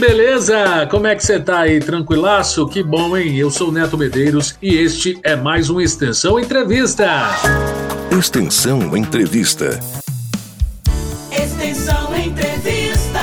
beleza? 0.00 0.88
Como 0.90 1.06
é 1.06 1.14
que 1.14 1.22
você 1.22 1.38
tá 1.38 1.60
aí? 1.60 1.78
Tranquilaço? 1.78 2.66
Que 2.66 2.82
bom, 2.82 3.14
hein? 3.14 3.36
Eu 3.36 3.50
sou 3.50 3.68
o 3.68 3.72
Neto 3.72 3.98
Medeiros 3.98 4.56
e 4.62 4.74
este 4.74 5.20
é 5.22 5.36
mais 5.36 5.68
uma 5.68 5.82
Extensão 5.82 6.40
Entrevista. 6.40 7.06
Extensão 8.10 8.96
Entrevista. 8.96 9.78
Extensão 11.30 12.16
Entrevista. 12.16 13.20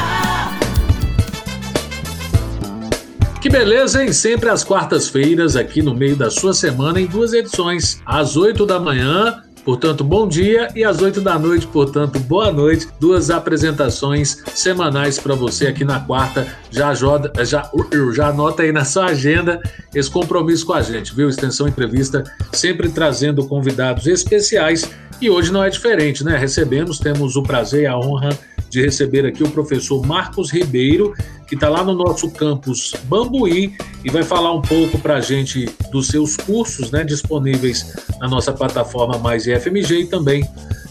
Que 3.41 3.49
beleza, 3.49 4.03
hein? 4.03 4.13
Sempre 4.13 4.49
às 4.49 4.63
quartas-feiras, 4.63 5.55
aqui 5.55 5.81
no 5.81 5.95
meio 5.95 6.15
da 6.15 6.29
sua 6.29 6.53
semana, 6.53 7.01
em 7.01 7.07
duas 7.07 7.33
edições. 7.33 7.99
Às 8.05 8.37
8 8.37 8.67
da 8.67 8.79
manhã 8.79 9.41
Portanto, 9.67 10.01
bom 10.01 10.25
dia 10.29 10.69
e 10.73 10.85
às 10.85 11.01
8 11.01 11.19
da 11.19 11.37
noite, 11.37 11.67
portanto, 11.67 12.17
boa 12.19 12.53
noite. 12.53 12.87
Duas 13.01 13.29
apresentações 13.29 14.41
semanais 14.55 15.19
para 15.19 15.35
você 15.35 15.67
aqui 15.67 15.83
na 15.83 15.99
quarta. 15.99 16.47
Já, 16.71 16.93
já, 16.93 17.69
já 18.13 18.27
anota 18.29 18.63
aí 18.63 18.71
na 18.71 18.85
sua 18.85 19.07
agenda 19.07 19.61
esse 19.93 20.09
compromisso 20.09 20.65
com 20.65 20.71
a 20.71 20.81
gente, 20.81 21.13
viu? 21.13 21.27
Extensão 21.27 21.67
Entrevista, 21.67 22.23
sempre 22.53 22.87
trazendo 22.87 23.45
convidados 23.45 24.07
especiais 24.07 24.89
e 25.19 25.29
hoje 25.29 25.51
não 25.51 25.61
é 25.61 25.69
diferente, 25.69 26.23
né? 26.23 26.37
Recebemos, 26.37 26.97
temos 26.97 27.35
o 27.35 27.43
prazer 27.43 27.83
e 27.83 27.87
a 27.87 27.97
honra 27.97 28.29
de 28.69 28.81
receber 28.81 29.25
aqui 29.25 29.43
o 29.43 29.49
professor 29.49 30.05
Marcos 30.05 30.51
Ribeiro, 30.51 31.13
que 31.47 31.55
está 31.55 31.69
lá 31.69 31.83
no 31.83 31.93
nosso 31.93 32.29
campus 32.31 32.93
Bambuí 33.05 33.73
e 34.03 34.09
vai 34.09 34.23
falar 34.23 34.53
um 34.53 34.61
pouco 34.61 34.99
para 34.99 35.15
a 35.15 35.21
gente 35.21 35.69
dos 35.91 36.07
seus 36.07 36.35
cursos 36.35 36.91
né, 36.91 37.03
disponíveis 37.03 37.93
na 38.19 38.27
nossa 38.27 38.51
plataforma 38.51 39.17
Mais 39.17 39.47
IFMG 39.47 40.01
e 40.01 40.05
também 40.07 40.47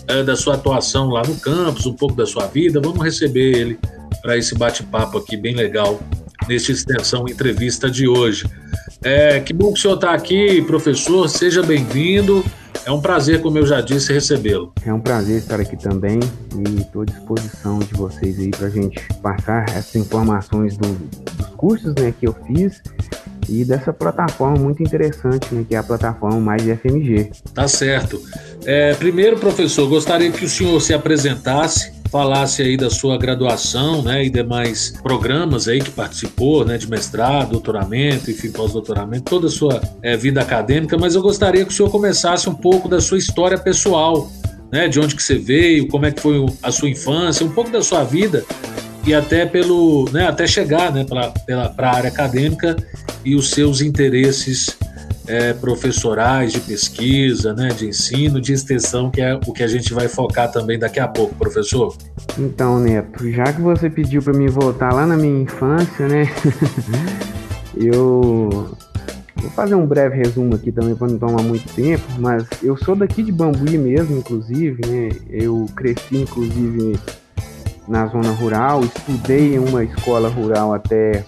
é, 0.09 0.23
da 0.23 0.37
sua 0.37 0.55
atuação 0.55 1.09
lá 1.11 1.23
no 1.23 1.37
campus, 1.37 1.87
um 1.87 1.95
pouco 1.95 2.15
da 2.15 2.27
sua 2.27 2.47
vida. 2.47 2.81
Vamos 2.81 3.05
receber 3.05 3.57
ele 3.57 3.79
para 4.23 4.37
esse 4.37 4.55
bate-papo 4.55 5.19
aqui 5.19 5.37
bem 5.37 5.55
legal 5.55 6.01
neste 6.49 6.73
extensão 6.73 7.27
entrevista 7.29 7.91
de 7.91 8.09
hoje. 8.09 8.47
É, 9.03 9.41
que 9.41 9.53
bom 9.53 9.73
que 9.73 9.79
o 9.79 9.83
senhor 9.83 9.95
está 9.95 10.13
aqui, 10.13 10.63
professor. 10.63 11.29
Seja 11.29 11.63
bem-vindo. 11.63 12.45
É 12.87 12.93
um 12.93 13.01
prazer, 13.01 13.43
como 13.43 13.59
eu 13.59 13.67
já 13.67 13.81
disse, 13.81 14.13
recebê-lo. 14.13 14.73
É 14.87 14.95
um 14.95 15.01
prazer 15.01 15.39
estar 15.39 15.59
aqui 15.59 15.77
também 15.77 16.21
e 16.55 16.81
estou 16.81 17.03
à 17.03 17.05
disposição 17.05 17.81
de 17.81 17.93
vocês 17.95 18.39
aí 18.39 18.53
para 18.53 18.69
a 18.69 18.71
gente 18.71 19.01
passar 19.21 19.69
essas 19.71 19.97
informações 19.97 20.77
do, 20.77 20.87
dos 20.95 21.47
cursos 21.57 21.93
né, 21.97 22.15
que 22.17 22.29
eu 22.29 22.37
fiz 22.47 22.81
e 23.49 23.65
dessa 23.65 23.93
plataforma 23.93 24.57
muito 24.57 24.85
interessante, 24.85 25.53
né, 25.53 25.67
que 25.69 25.75
é 25.75 25.79
a 25.79 25.83
plataforma 25.83 26.39
Mais 26.39 26.63
FMG. 26.63 27.33
Tá 27.53 27.67
certo. 27.67 28.23
É, 28.65 28.95
primeiro, 28.95 29.37
professor, 29.37 29.89
gostaria 29.89 30.31
que 30.31 30.45
o 30.45 30.49
senhor 30.49 30.81
se 30.81 30.95
apresentasse 30.95 31.93
falasse 32.11 32.63
aí 32.63 32.77
da 32.77 32.91
sua 32.91 33.19
graduação, 33.19 34.03
né, 34.03 34.25
e 34.25 34.31
demais 34.31 34.95
programas 35.03 35.69
aí 35.69 35.81
que 35.81 35.91
participou, 35.91 36.65
né, 36.65 36.79
de 36.79 36.89
mestrado, 36.89 37.51
doutoramento, 37.51 38.31
enfim, 38.31 38.51
pós-doutoramento, 38.51 39.25
toda 39.25 39.47
a 39.47 39.51
sua 39.51 39.81
é, 40.03 40.17
vida 40.17 40.41
acadêmica, 40.41 40.97
mas 40.99 41.15
eu 41.15 41.23
gostaria 41.23 41.65
que 41.65 41.73
o 41.73 41.75
senhor 41.75 41.91
começasse 41.91 42.49
um 42.49 42.55
pouco 42.55 42.89
da 42.89 43.01
sua 43.01 43.19
história 43.19 43.59
pessoal, 43.59 44.31
né, 44.73 44.89
de 44.89 44.99
onde 44.99 45.15
que 45.15 45.23
você 45.23 45.37
veio, 45.37 45.89
como 45.89 46.07
é 46.07 46.13
que 46.13 46.21
foi 46.21 46.45
a 46.63 46.71
sua 46.71 46.89
infância, 46.89 47.45
um 47.45 47.51
pouco 47.51 47.71
da 47.71 47.83
sua 47.83 48.05
vida 48.05 48.45
e 49.07 49.15
até 49.15 49.47
pelo, 49.47 50.09
né, 50.13 50.27
até 50.27 50.47
chegar, 50.47 50.93
né, 50.93 51.05
para 51.05 51.91
a 51.91 51.97
área 51.97 52.09
acadêmica 52.09 52.77
e 53.25 53.37
os 53.37 53.51
seus 53.51 53.81
interesses 53.81 54.77
é, 55.27 55.53
professorais 55.53 56.53
de 56.53 56.61
pesquisa, 56.61 57.53
né, 57.53 57.69
de 57.69 57.89
ensino, 57.89 58.41
de 58.41 58.53
extensão, 58.53 59.11
que 59.11 59.21
é 59.21 59.35
o 59.35 59.53
que 59.53 59.63
a 59.63 59.67
gente 59.67 59.93
vai 59.93 60.09
focar 60.09 60.51
também 60.51 60.79
daqui 60.79 61.01
a 61.01 61.09
pouco, 61.09 61.35
professor. 61.35 61.97
Então, 62.39 62.79
Neto, 62.79 63.31
já 63.31 63.53
que 63.53 63.61
você 63.61 63.91
pediu 63.91 64.23
para 64.23 64.33
mim 64.33 64.47
voltar 64.47 64.93
lá 64.93 65.07
na 65.07 65.17
minha 65.17 65.43
infância, 65.43 66.09
né, 66.09 66.25
eu 67.77 68.77
vou 69.37 69.51
fazer 69.51 69.75
um 69.75 69.87
breve 69.87 70.17
resumo 70.17 70.55
aqui 70.55 70.73
também 70.73 70.95
para 70.95 71.09
não 71.09 71.19
tomar 71.19 71.43
muito 71.43 71.73
tempo, 71.75 72.05
mas 72.19 72.47
eu 72.63 72.77
sou 72.77 72.95
daqui 72.95 73.23
de 73.23 73.33
Bambuí 73.33 73.77
mesmo, 73.77 74.19
inclusive, 74.19 74.81
né, 74.87 75.09
eu 75.31 75.67
cresci 75.75 76.19
inclusive 76.19 76.99
na 77.89 78.07
zona 78.07 78.33
rural, 78.33 78.83
estudei 78.85 79.55
em 79.55 79.59
uma 79.59 79.85
escola 79.85 80.29
rural 80.29 80.75
até 80.75 81.25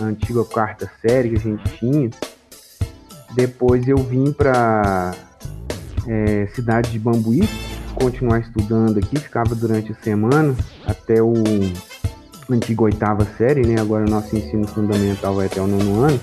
a 0.00 0.04
antiga 0.04 0.44
quarta 0.44 0.90
série 1.02 1.30
que 1.30 1.36
a 1.36 1.40
gente 1.40 1.78
tinha. 1.78 2.10
Depois 3.34 3.86
eu 3.86 3.98
vim 3.98 4.32
para 4.32 5.14
é, 6.06 6.46
cidade 6.54 6.90
de 6.90 6.98
Bambuí, 6.98 7.48
continuar 7.94 8.40
estudando 8.40 8.98
aqui, 8.98 9.18
ficava 9.18 9.54
durante 9.54 9.92
a 9.92 9.94
semana 9.96 10.54
até 10.86 11.22
o 11.22 11.34
antigo 12.50 12.84
oitava 12.84 13.26
série, 13.36 13.66
né? 13.66 13.80
Agora 13.80 14.04
nosso 14.06 14.34
ensino 14.36 14.66
fundamental 14.66 15.34
vai 15.34 15.46
até 15.46 15.60
o 15.60 15.66
nono 15.66 16.02
ano. 16.02 16.20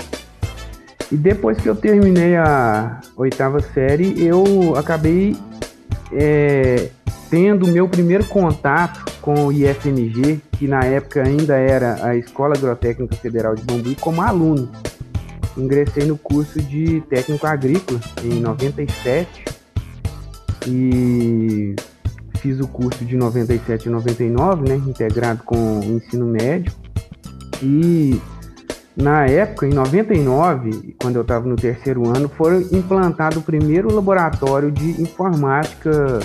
E 1.11 1.15
depois 1.15 1.59
que 1.59 1.69
eu 1.69 1.75
terminei 1.75 2.35
a 2.35 2.99
oitava 3.15 3.59
série, 3.59 4.25
eu 4.25 4.75
acabei 4.75 5.37
é, 6.11 6.89
tendo 7.29 7.67
meu 7.67 7.87
primeiro 7.87 8.25
contato 8.25 9.05
com 9.21 9.45
o 9.45 9.51
IFMG, 9.51 10.41
que 10.53 10.67
na 10.67 10.83
época 10.83 11.23
ainda 11.23 11.55
era 11.55 12.03
a 12.03 12.15
Escola 12.15 12.55
Agrotécnica 12.55 13.15
Federal 13.15 13.53
de 13.53 13.61
Bambuí, 13.61 13.95
como 13.95 14.21
aluno 14.21 14.69
ingressei 15.57 16.05
no 16.05 16.17
curso 16.17 16.61
de 16.61 17.01
técnico 17.09 17.45
agrícola 17.47 17.99
em 18.23 18.39
97 18.39 19.45
e 20.67 21.75
fiz 22.39 22.59
o 22.59 22.67
curso 22.67 23.03
de 23.03 23.15
97 23.15 23.87
e 23.87 23.89
99, 23.89 24.69
né, 24.69 24.75
integrado 24.75 25.43
com 25.43 25.79
o 25.79 25.83
ensino 25.83 26.25
médio. 26.25 26.71
E 27.61 28.19
na 28.95 29.25
época, 29.25 29.65
em 29.65 29.73
99, 29.73 30.95
quando 31.01 31.15
eu 31.15 31.21
estava 31.21 31.47
no 31.47 31.55
terceiro 31.55 32.07
ano, 32.07 32.29
foi 32.29 32.67
implantado 32.71 33.39
o 33.39 33.43
primeiro 33.43 33.93
laboratório 33.93 34.71
de 34.71 35.01
informática 35.01 36.19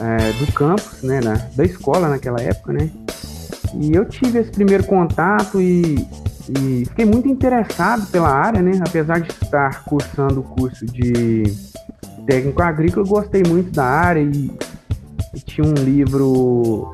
é, 0.00 0.32
do 0.32 0.52
campus, 0.52 1.02
né, 1.02 1.20
na, 1.20 1.34
da 1.54 1.64
escola 1.64 2.08
naquela 2.08 2.40
época, 2.40 2.72
né. 2.72 2.90
E 3.74 3.92
eu 3.94 4.04
tive 4.04 4.40
esse 4.40 4.50
primeiro 4.50 4.84
contato 4.84 5.60
e 5.60 6.04
e 6.48 6.84
fiquei 6.86 7.04
muito 7.04 7.28
interessado 7.28 8.06
pela 8.06 8.28
área, 8.28 8.62
né? 8.62 8.72
Apesar 8.80 9.20
de 9.20 9.30
estar 9.30 9.84
cursando 9.84 10.40
o 10.40 10.42
curso 10.42 10.86
de 10.86 11.42
técnico 12.26 12.62
agrícola, 12.62 13.06
gostei 13.06 13.42
muito 13.46 13.70
da 13.72 13.84
área 13.84 14.20
e, 14.20 14.50
e 15.34 15.40
tinha 15.40 15.66
um 15.66 15.74
livro 15.74 16.90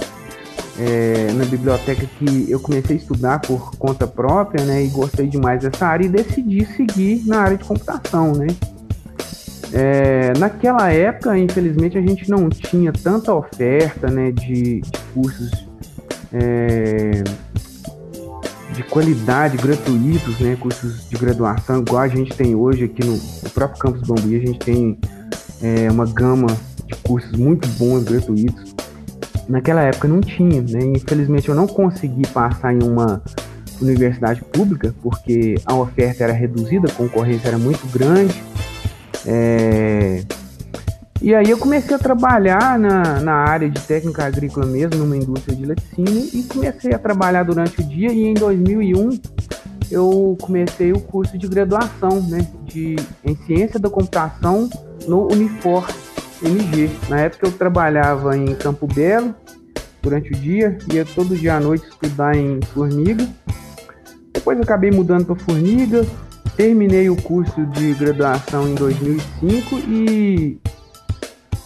é, 0.78 1.32
na 1.32 1.44
biblioteca 1.44 2.06
que 2.18 2.50
eu 2.50 2.60
comecei 2.60 2.96
a 2.96 2.98
estudar 2.98 3.40
por 3.40 3.76
conta 3.76 4.06
própria, 4.06 4.64
né? 4.64 4.84
E 4.84 4.88
gostei 4.88 5.26
demais 5.26 5.62
dessa 5.62 5.86
área 5.86 6.04
e 6.04 6.08
decidi 6.08 6.66
seguir 6.74 7.24
na 7.26 7.40
área 7.40 7.56
de 7.56 7.64
computação, 7.64 8.32
né? 8.32 8.46
É, 9.72 10.32
naquela 10.38 10.90
época, 10.92 11.36
infelizmente, 11.36 11.98
a 11.98 12.00
gente 12.00 12.30
não 12.30 12.48
tinha 12.48 12.92
tanta 12.92 13.34
oferta, 13.34 14.08
né? 14.08 14.30
De, 14.32 14.80
de 14.80 14.92
cursos 15.14 15.66
é, 16.32 17.22
de 18.76 18.82
qualidade, 18.82 19.56
gratuitos, 19.56 20.38
né, 20.38 20.56
cursos 20.60 21.08
de 21.08 21.16
graduação, 21.16 21.80
igual 21.80 22.02
a 22.02 22.08
gente 22.08 22.36
tem 22.36 22.54
hoje 22.54 22.84
aqui 22.84 23.04
no, 23.04 23.16
no 23.16 23.50
próprio 23.50 23.78
campus 23.80 24.02
Bambuí, 24.02 24.36
a 24.36 24.46
gente 24.46 24.58
tem 24.58 24.98
é, 25.62 25.90
uma 25.90 26.04
gama 26.04 26.46
de 26.86 26.94
cursos 27.02 27.32
muito 27.32 27.66
bons, 27.78 28.04
gratuitos. 28.04 28.74
Naquela 29.48 29.82
época 29.82 30.06
não 30.06 30.20
tinha, 30.20 30.60
né, 30.60 30.80
infelizmente 30.94 31.48
eu 31.48 31.54
não 31.54 31.66
consegui 31.66 32.26
passar 32.28 32.74
em 32.74 32.82
uma 32.82 33.22
universidade 33.80 34.42
pública, 34.44 34.94
porque 35.02 35.54
a 35.64 35.74
oferta 35.74 36.24
era 36.24 36.32
reduzida, 36.32 36.88
a 36.88 36.92
concorrência 36.92 37.48
era 37.48 37.58
muito 37.58 37.86
grande, 37.90 38.42
é, 39.26 40.22
e 41.20 41.34
aí 41.34 41.50
eu 41.50 41.58
comecei 41.58 41.94
a 41.96 41.98
trabalhar 41.98 42.78
na, 42.78 43.20
na 43.20 43.34
área 43.34 43.68
de 43.68 43.80
técnica 43.80 44.24
agrícola 44.24 44.66
mesmo, 44.66 44.96
numa 44.96 45.16
indústria 45.16 45.56
de 45.56 45.64
laticínio, 45.64 46.28
e 46.32 46.42
comecei 46.44 46.92
a 46.92 46.98
trabalhar 46.98 47.42
durante 47.42 47.80
o 47.80 47.84
dia, 47.84 48.12
e 48.12 48.24
em 48.24 48.34
2001 48.34 49.18
eu 49.90 50.36
comecei 50.40 50.92
o 50.92 51.00
curso 51.00 51.38
de 51.38 51.46
graduação 51.46 52.20
né, 52.22 52.46
de, 52.64 52.96
em 53.24 53.36
Ciência 53.46 53.78
da 53.78 53.88
Computação 53.88 54.68
no 55.06 55.30
Unifor 55.32 55.86
MG. 56.42 56.90
Na 57.08 57.20
época 57.20 57.46
eu 57.46 57.52
trabalhava 57.52 58.36
em 58.36 58.54
Campo 58.54 58.86
Belo 58.86 59.34
durante 60.02 60.32
o 60.32 60.36
dia, 60.36 60.76
ia 60.92 61.04
todo 61.04 61.36
dia 61.36 61.56
à 61.56 61.60
noite 61.60 61.86
estudar 61.88 62.36
em 62.36 62.60
Formiga. 62.74 63.26
Depois 64.32 64.60
acabei 64.60 64.90
mudando 64.90 65.24
para 65.24 65.36
Formiga, 65.36 66.04
terminei 66.56 67.08
o 67.08 67.16
curso 67.16 67.64
de 67.66 67.94
graduação 67.94 68.68
em 68.68 68.74
2005 68.74 69.78
e 69.88 70.58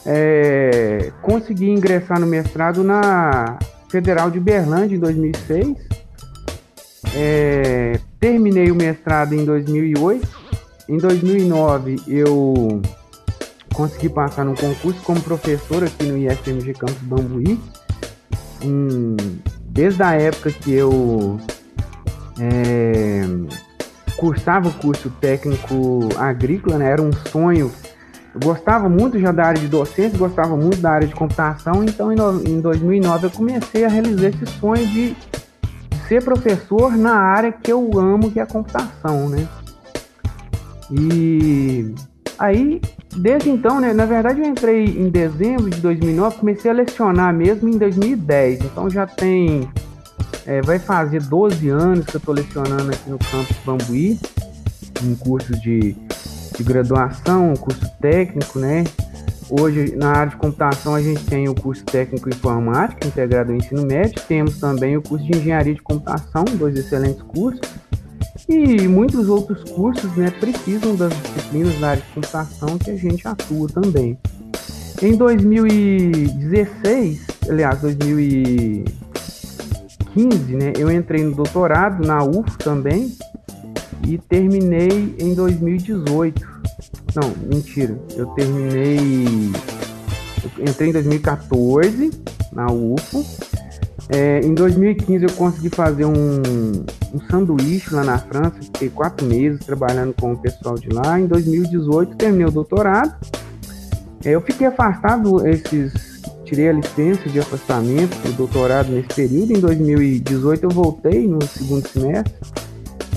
é, 0.06 1.12
consegui 1.23 1.70
ingressar 1.70 2.19
no 2.19 2.26
mestrado 2.26 2.82
na 2.82 3.58
Federal 3.91 4.31
de 4.31 4.41
Berlândia 4.41 4.97
em 4.97 5.00
2006. 5.00 5.76
É, 7.14 7.99
terminei 8.19 8.70
o 8.70 8.75
mestrado 8.75 9.35
em 9.35 9.44
2008. 9.44 10.29
Em 10.88 10.99
2009 10.99 11.97
eu 12.06 12.82
consegui 13.75 14.08
passar 14.08 14.44
no 14.44 14.55
concurso 14.55 15.00
como 15.02 15.20
professor 15.20 15.85
aqui 15.85 16.05
no 16.05 16.19
IFMG 16.19 16.75
Campus 16.75 17.02
Bambuí, 17.02 17.58
desde 19.67 20.02
a 20.02 20.12
época 20.12 20.50
que 20.50 20.73
eu 20.73 21.41
é, 22.38 23.23
cursava 24.17 24.69
o 24.69 24.75
curso 24.75 25.11
técnico 25.20 26.08
agrícola, 26.17 26.79
né? 26.79 26.91
Era 26.91 27.02
um 27.02 27.12
sonho. 27.12 27.73
Eu 28.35 28.41
gostava 28.41 28.88
muito 28.88 29.19
já 29.19 29.32
da 29.32 29.44
área 29.44 29.61
de 29.61 29.69
docência, 29.69 30.17
gostava 30.17 30.56
muito 30.56 30.79
da 30.79 30.93
área 30.93 31.09
de 31.09 31.15
computação, 31.15 31.82
então 31.82 32.12
em 32.12 32.61
2009 32.61 33.27
eu 33.27 33.31
comecei 33.31 33.85
a 33.85 33.88
realizar 33.88 34.29
esse 34.29 34.47
sonho 34.59 34.87
de 34.87 35.17
ser 36.06 36.23
professor 36.25 36.97
na 36.97 37.15
área 37.15 37.50
que 37.50 37.73
eu 37.73 37.91
amo, 37.99 38.31
que 38.31 38.38
é 38.38 38.43
a 38.43 38.47
computação, 38.47 39.29
né? 39.29 39.49
E 40.91 41.94
aí, 42.38 42.81
desde 43.17 43.50
então, 43.50 43.81
né, 43.81 43.93
na 43.93 44.05
verdade 44.05 44.41
eu 44.41 44.47
entrei 44.47 44.85
em 44.85 45.09
dezembro 45.09 45.69
de 45.69 45.81
2009, 45.81 46.38
comecei 46.38 46.71
a 46.71 46.75
lecionar 46.75 47.35
mesmo 47.35 47.69
em 47.69 47.79
2010, 47.79 48.65
então 48.65 48.88
já 48.88 49.06
tem 49.06 49.69
é, 50.47 50.61
vai 50.62 50.79
fazer 50.79 51.23
12 51.23 51.69
anos 51.69 52.06
que 52.06 52.17
eu 52.17 52.19
estou 52.19 52.35
lecionando 52.35 52.91
aqui 52.91 53.11
no 53.11 53.19
campus 53.19 53.56
Bambuí, 53.65 54.19
em 55.05 55.15
cursos 55.15 55.61
de, 55.61 55.97
de 56.61 56.65
graduação, 56.65 57.55
curso 57.55 57.89
técnico, 58.01 58.59
né? 58.59 58.85
Hoje, 59.49 59.95
na 59.97 60.11
área 60.11 60.31
de 60.31 60.37
computação, 60.37 60.95
a 60.95 61.03
gente 61.03 61.25
tem 61.25 61.49
o 61.49 61.55
curso 61.55 61.85
técnico 61.85 62.29
informática, 62.29 63.07
integrado 63.07 63.51
ao 63.51 63.57
ensino 63.57 63.87
médio, 63.87 64.21
temos 64.29 64.61
também 64.61 64.97
o 64.97 65.03
curso 65.03 65.25
de 65.25 65.37
engenharia 65.37 65.75
de 65.75 65.83
computação, 65.83 66.45
dois 66.57 66.77
excelentes 66.77 67.23
cursos, 67.23 67.69
e 68.49 68.87
muitos 68.87 69.29
outros 69.29 69.65
cursos 69.73 70.17
né, 70.17 70.31
precisam 70.31 70.95
das 70.95 71.12
disciplinas 71.23 71.81
da 71.81 71.91
área 71.91 72.03
de 72.03 72.09
computação 72.09 72.79
que 72.79 72.91
a 72.91 72.97
gente 72.97 73.27
atua 73.27 73.67
também. 73.69 74.17
Em 75.03 75.17
2016, 75.17 77.27
aliás, 77.49 77.81
2000 77.81 78.85
2015, 80.15 80.57
né, 80.57 80.73
eu 80.79 80.91
entrei 80.91 81.23
no 81.23 81.35
doutorado 81.35 82.07
na 82.07 82.23
UF 82.23 82.57
também 82.59 83.12
e 84.06 84.19
terminei 84.19 85.14
em 85.19 85.35
2018. 85.35 86.49
Não, 87.14 87.35
mentira. 87.52 87.99
Eu 88.17 88.26
terminei. 88.29 88.99
Eu 90.58 90.64
entrei 90.69 90.91
em 90.91 90.93
2014 90.93 92.11
na 92.52 92.67
UFO. 92.70 93.25
É, 94.08 94.41
em 94.41 94.55
2015 94.55 95.25
eu 95.25 95.32
consegui 95.32 95.69
fazer 95.69 96.05
um, 96.05 96.43
um 97.14 97.20
sanduíche 97.31 97.94
lá 97.94 98.02
na 98.02 98.19
França. 98.19 98.56
Fiquei 98.61 98.88
quatro 98.88 99.26
meses 99.26 99.61
trabalhando 99.61 100.14
com 100.14 100.32
o 100.32 100.38
pessoal 100.38 100.76
de 100.76 100.88
lá. 100.88 101.20
Em 101.20 101.26
2018 101.26 102.17
terminei 102.17 102.47
o 102.47 102.50
doutorado. 102.50 103.14
É, 104.25 104.31
eu 104.31 104.41
fiquei 104.41 104.67
afastado 104.67 105.47
esses 105.47 106.11
tirei 106.50 106.69
a 106.69 106.73
licença 106.73 107.29
de 107.29 107.38
afastamento 107.38 108.17
do 108.25 108.32
doutorado 108.32 108.91
nesse 108.91 109.08
período. 109.08 109.52
Em 109.52 109.61
2018 109.61 110.64
eu 110.64 110.70
voltei 110.70 111.29
no 111.29 111.41
segundo 111.47 111.87
semestre 111.87 112.35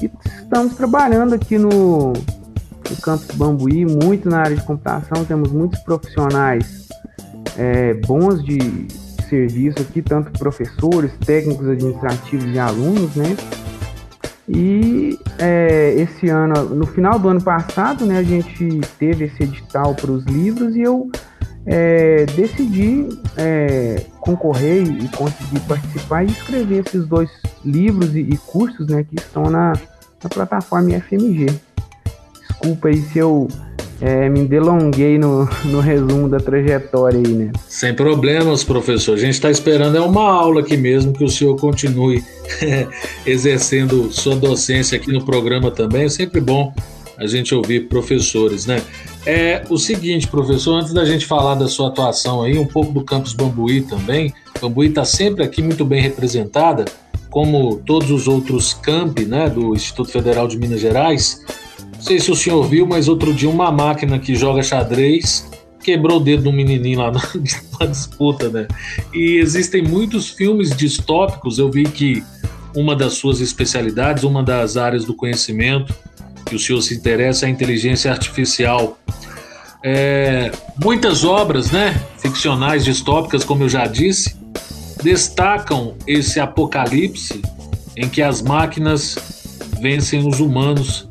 e 0.04 0.12
estamos 0.54 0.76
trabalhando 0.76 1.34
aqui 1.34 1.58
no, 1.58 2.14
no 2.14 2.98
campus 3.02 3.36
Bambuí, 3.36 3.86
muito 3.88 4.30
na 4.30 4.42
área 4.42 4.56
de 4.56 4.64
computação. 4.64 5.26
Temos 5.26 5.52
muitos 5.52 5.80
profissionais 5.80 6.88
é, 7.58 7.96
bons 7.96 8.44
de, 8.44 8.88
serviço 9.28 9.82
aqui, 9.82 10.00
tanto 10.04 10.32
professores, 10.38 11.12
técnicos 11.26 11.68
administrativos 11.68 12.46
e 12.54 12.60
alunos, 12.60 13.16
né? 13.16 13.36
E 14.48 15.18
é, 15.40 15.96
esse 15.96 16.30
ano, 16.30 16.70
no 16.70 16.86
final 16.86 17.18
do 17.18 17.30
ano 17.30 17.42
passado, 17.42 18.06
né, 18.06 18.20
a 18.20 18.24
gente 18.24 18.80
teve 19.00 19.26
esse 19.26 19.42
edital 19.42 19.96
para 19.96 20.12
os 20.12 20.24
livros 20.26 20.76
e 20.76 20.82
eu 20.82 21.10
é, 21.66 22.28
decidi 22.36 23.10
é, 23.38 24.06
concorrer 24.20 24.84
e 24.84 25.08
conseguir 25.08 25.62
participar 25.62 26.24
e 26.24 26.28
escrever 26.28 26.84
esses 26.86 27.08
dois 27.08 27.32
livros 27.66 28.14
e, 28.16 28.20
e 28.20 28.38
cursos 28.38 28.86
né, 28.88 29.04
que 29.04 29.16
estão 29.16 29.50
na, 29.50 29.74
na 30.24 30.30
plataforma 30.30 30.90
FMG. 31.00 31.48
Desculpa 32.50 32.88
aí 32.88 33.02
se 33.02 33.20
eu 33.20 33.48
é, 34.02 34.28
me 34.30 34.46
delonguei 34.46 35.18
no, 35.18 35.48
no 35.66 35.80
resumo 35.80 36.28
da 36.28 36.38
trajetória 36.38 37.20
aí, 37.20 37.34
né? 37.34 37.52
Sem 37.68 37.94
problemas, 37.94 38.64
professor. 38.64 39.14
A 39.14 39.18
gente 39.18 39.36
está 39.36 39.50
esperando 39.50 39.96
é 39.98 40.02
uma 40.02 40.30
aula 40.30 40.62
aqui 40.62 40.76
mesmo 40.76 41.14
que 41.14 41.24
o 41.24 41.30
senhor 41.30 41.56
continue 41.56 42.24
exercendo 43.26 44.12
sua 44.12 44.36
docência 44.36 44.98
aqui 44.98 45.12
no 45.12 45.24
programa 45.24 45.72
também. 45.72 46.04
É 46.04 46.10
sempre 46.10 46.42
bom 46.42 46.74
a 47.18 47.28
gente 47.28 47.54
ouvir 47.56 47.88
professores, 47.88 48.66
né? 48.66 48.82
É 49.26 49.64
o 49.70 49.78
seguinte, 49.78 50.28
professor, 50.28 50.76
antes 50.76 50.94
da 50.94 51.06
gente 51.06 51.26
falar 51.26 51.56
da 51.56 51.68
sua 51.68 51.88
atuação 51.88 52.44
aí, 52.44 52.58
um 52.58 52.68
pouco 52.68 52.92
do 52.92 53.04
campus 53.04 53.34
Bambuí 53.34 53.82
também. 53.82 54.34
Bambuí 54.62 54.90
está 54.90 55.06
sempre 55.06 55.44
aqui 55.44 55.62
muito 55.62 55.86
bem 55.86 56.02
representada, 56.02 56.86
como 57.34 57.78
todos 57.78 58.12
os 58.12 58.28
outros 58.28 58.76
campi, 58.76 59.26
né, 59.26 59.50
do 59.50 59.74
Instituto 59.74 60.12
Federal 60.12 60.48
de 60.48 60.56
Minas 60.56 60.80
Gerais. 60.80 61.42
Não 61.96 62.00
sei 62.00 62.20
se 62.20 62.30
o 62.30 62.36
senhor 62.36 62.62
viu, 62.68 62.86
mas 62.86 63.08
outro 63.08 63.34
dia 63.34 63.50
uma 63.50 63.72
máquina 63.72 64.20
que 64.20 64.36
joga 64.36 64.62
xadrez 64.62 65.50
quebrou 65.84 66.18
o 66.18 66.20
dedo 66.20 66.44
de 66.44 66.50
um 66.50 66.52
menininho 66.52 67.00
lá 67.00 67.10
na, 67.12 67.22
na 67.80 67.86
disputa, 67.88 68.50
né? 68.50 68.68
E 69.12 69.40
existem 69.40 69.82
muitos 69.82 70.30
filmes 70.30 70.78
distópicos. 70.78 71.58
Eu 71.58 71.72
vi 71.72 71.86
que 71.86 72.24
uma 72.76 72.96
das 72.96 73.14
suas 73.14 73.42
especialidades, 73.42 74.24
uma 74.24 74.44
das 74.44 74.78
áreas 74.78 75.04
do 75.04 75.16
conhecimento 75.16 75.92
que 76.46 76.56
o 76.56 76.60
senhor 76.60 76.84
se 76.84 76.94
interessa 76.94 77.46
é 77.46 77.48
a 77.48 77.52
inteligência 77.52 78.12
artificial. 78.12 79.00
É, 79.84 80.52
muitas 80.84 81.24
obras, 81.24 81.72
né, 81.72 82.00
ficcionais, 82.20 82.86
distópicas, 82.86 83.44
como 83.44 83.64
eu 83.64 83.70
já 83.70 83.88
disse, 83.88 84.36
destacam 85.04 85.96
esse 86.08 86.40
apocalipse 86.40 87.42
em 87.96 88.08
que 88.08 88.22
as 88.22 88.42
máquinas 88.42 89.18
vencem 89.80 90.26
os 90.26 90.40
humanos, 90.40 91.10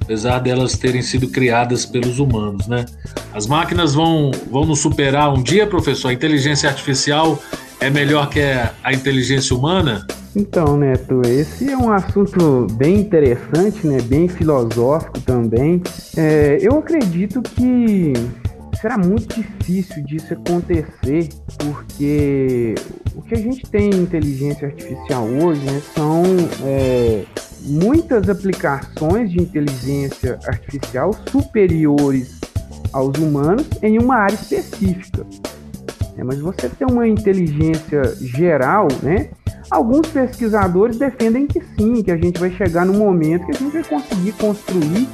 apesar 0.00 0.38
delas 0.38 0.76
terem 0.76 1.02
sido 1.02 1.28
criadas 1.28 1.84
pelos 1.84 2.18
humanos, 2.18 2.66
né? 2.66 2.86
As 3.34 3.46
máquinas 3.46 3.94
vão, 3.94 4.30
vão 4.50 4.64
nos 4.64 4.80
superar 4.80 5.32
um 5.32 5.42
dia, 5.42 5.66
professor? 5.66 6.08
A 6.08 6.12
inteligência 6.12 6.68
artificial 6.68 7.38
é 7.78 7.90
melhor 7.90 8.28
que 8.30 8.40
a 8.40 8.92
inteligência 8.92 9.54
humana? 9.54 10.06
Então, 10.34 10.76
Neto, 10.76 11.22
esse 11.26 11.70
é 11.70 11.76
um 11.76 11.92
assunto 11.92 12.66
bem 12.72 13.00
interessante, 13.00 13.86
né? 13.86 14.00
Bem 14.00 14.26
filosófico 14.26 15.20
também. 15.20 15.82
É, 16.16 16.58
eu 16.60 16.78
acredito 16.78 17.42
que 17.42 18.12
será 18.80 18.96
muito 18.96 19.34
difícil 19.34 20.02
disso 20.04 20.34
acontecer, 20.34 21.28
porque 21.58 22.74
o 23.14 23.22
que 23.22 23.34
a 23.34 23.38
gente 23.38 23.62
tem 23.70 23.90
em 23.90 24.02
inteligência 24.02 24.68
artificial 24.68 25.24
hoje 25.24 25.60
né, 25.64 25.82
são 25.94 26.22
é, 26.64 27.24
muitas 27.62 28.28
aplicações 28.28 29.30
de 29.30 29.40
inteligência 29.40 30.38
artificial 30.46 31.12
superiores 31.30 32.40
aos 32.92 33.18
humanos 33.18 33.66
em 33.82 33.98
uma 33.98 34.16
área 34.16 34.34
específica. 34.34 35.26
É, 36.16 36.24
mas 36.24 36.40
você 36.40 36.68
tem 36.68 36.86
uma 36.88 37.06
inteligência 37.06 38.02
geral, 38.20 38.88
né? 39.02 39.30
Alguns 39.70 40.08
pesquisadores 40.08 40.98
defendem 40.98 41.46
que 41.46 41.60
sim, 41.76 42.02
que 42.02 42.10
a 42.10 42.16
gente 42.16 42.40
vai 42.40 42.50
chegar 42.50 42.86
no 42.86 42.94
momento 42.94 43.46
que 43.46 43.52
a 43.52 43.58
gente 43.58 43.72
vai 43.72 43.84
conseguir 43.84 44.32
construir. 44.32 45.06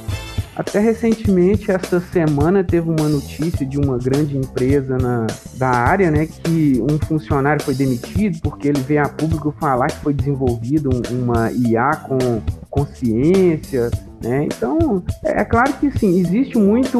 Até 0.55 0.79
recentemente, 0.79 1.69
essa 1.69 1.99
semana, 1.99 2.63
teve 2.63 2.89
uma 2.89 3.09
notícia 3.09 3.65
de 3.65 3.77
uma 3.77 3.97
grande 3.97 4.37
empresa 4.37 4.97
na, 4.97 5.27
da 5.55 5.69
área, 5.69 6.09
né, 6.09 6.25
que 6.25 6.81
um 6.81 6.97
funcionário 7.05 7.61
foi 7.63 7.75
demitido 7.75 8.39
porque 8.41 8.69
ele 8.69 8.79
veio 8.79 9.03
a 9.03 9.09
público 9.09 9.53
falar 9.59 9.87
que 9.87 9.97
foi 9.97 10.13
desenvolvido 10.13 10.89
uma 11.11 11.51
IA 11.51 11.95
com 11.97 12.41
consciência, 12.69 13.89
né? 14.21 14.45
Então, 14.45 15.03
é, 15.23 15.41
é, 15.41 15.45
claro 15.45 15.71
que 15.73 15.89
sim, 15.97 16.19
existe 16.19 16.57
muito, 16.57 16.99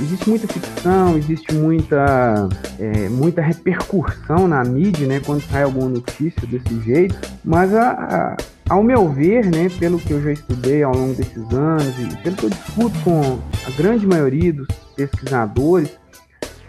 existe 0.00 0.28
muita 0.28 0.46
ficção, 0.46 1.16
existe 1.16 1.54
muita, 1.54 2.48
é, 2.78 3.08
muita 3.08 3.40
repercussão 3.40 4.46
na 4.46 4.62
mídia, 4.62 5.06
né? 5.06 5.20
Quando 5.24 5.40
sai 5.42 5.64
alguma 5.64 5.88
notícia 5.88 6.46
desse 6.46 6.80
jeito, 6.82 7.16
mas 7.44 7.74
a, 7.74 7.90
a, 7.90 8.36
ao 8.68 8.82
meu 8.82 9.08
ver, 9.08 9.46
né? 9.46 9.68
Pelo 9.78 9.98
que 9.98 10.12
eu 10.12 10.22
já 10.22 10.32
estudei 10.32 10.82
ao 10.82 10.94
longo 10.94 11.14
desses 11.14 11.52
anos 11.52 11.94
e 11.98 12.16
pelo 12.22 12.36
que 12.36 12.44
eu 12.44 12.50
discuto 12.50 12.98
com 13.04 13.38
a 13.66 13.70
grande 13.76 14.06
maioria 14.06 14.52
dos 14.52 14.66
pesquisadores, 14.94 15.96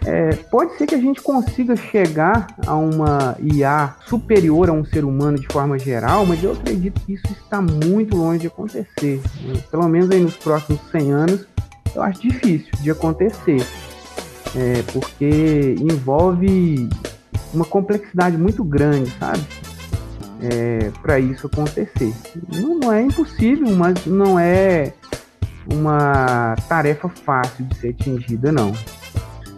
é, 0.04 0.30
pode 0.50 0.76
ser 0.76 0.86
que 0.86 0.94
a 0.94 1.00
gente 1.00 1.20
consiga 1.20 1.76
chegar 1.76 2.46
a 2.66 2.74
uma 2.74 3.36
IA 3.42 3.96
superior 4.06 4.70
a 4.70 4.72
um 4.72 4.84
ser 4.84 5.04
humano 5.04 5.38
de 5.38 5.46
forma 5.48 5.78
geral, 5.78 6.24
mas 6.24 6.42
eu 6.42 6.52
acredito 6.52 7.00
que 7.00 7.14
isso 7.14 7.26
está 7.32 7.60
muito 7.60 8.16
longe 8.16 8.40
de 8.40 8.46
acontecer. 8.46 9.20
Né? 9.42 9.60
Pelo 9.70 9.88
menos 9.88 10.10
aí 10.10 10.20
nos 10.20 10.36
próximos 10.36 10.80
100 10.92 11.12
anos, 11.12 11.46
eu 11.94 12.02
acho 12.02 12.22
difícil 12.22 12.70
de 12.80 12.90
acontecer, 12.90 13.66
é, 14.54 14.82
porque 14.92 15.74
envolve 15.78 16.88
uma 17.52 17.64
complexidade 17.64 18.36
muito 18.36 18.62
grande, 18.62 19.10
sabe? 19.18 19.40
É, 20.40 20.90
para 21.02 21.18
isso 21.18 21.46
acontecer. 21.46 22.14
Não, 22.48 22.92
é 22.92 23.02
impossível, 23.02 23.70
mas 23.74 24.06
não 24.06 24.38
é 24.38 24.92
uma 25.72 26.54
tarefa 26.68 27.08
fácil 27.08 27.64
de 27.64 27.76
ser 27.76 27.88
atingida, 27.88 28.52
não. 28.52 28.72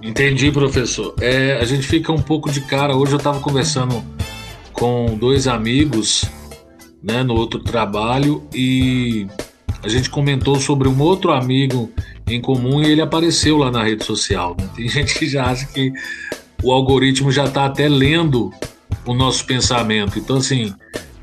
Entendi, 0.03 0.51
professor. 0.51 1.15
É, 1.21 1.59
a 1.61 1.65
gente 1.65 1.87
fica 1.87 2.11
um 2.11 2.23
pouco 2.23 2.51
de 2.51 2.63
cara. 2.63 2.97
Hoje 2.97 3.13
eu 3.13 3.19
estava 3.19 3.39
conversando 3.41 4.03
com 4.73 5.17
dois 5.19 5.47
amigos 5.47 6.25
né, 7.03 7.23
no 7.23 7.35
outro 7.35 7.61
trabalho 7.61 8.43
e 8.55 9.27
a 9.83 9.89
gente 9.89 10.09
comentou 10.09 10.57
sobre 10.57 10.89
um 10.89 11.01
outro 11.01 11.33
amigo 11.33 11.91
em 12.27 12.41
comum 12.41 12.83
e 12.83 12.91
ele 12.91 13.03
apareceu 13.03 13.59
lá 13.59 13.71
na 13.71 13.83
rede 13.83 14.05
social. 14.05 14.57
Né? 14.59 14.69
Tem 14.75 14.89
gente 14.89 15.19
que 15.19 15.29
já 15.29 15.45
acha 15.45 15.67
que 15.67 15.93
o 16.63 16.73
algoritmo 16.73 17.31
já 17.31 17.45
está 17.45 17.67
até 17.67 17.89
lendo 17.89 18.53
o 19.07 19.15
nosso 19.15 19.45
pensamento. 19.45 20.19
Então, 20.19 20.37
assim, 20.37 20.73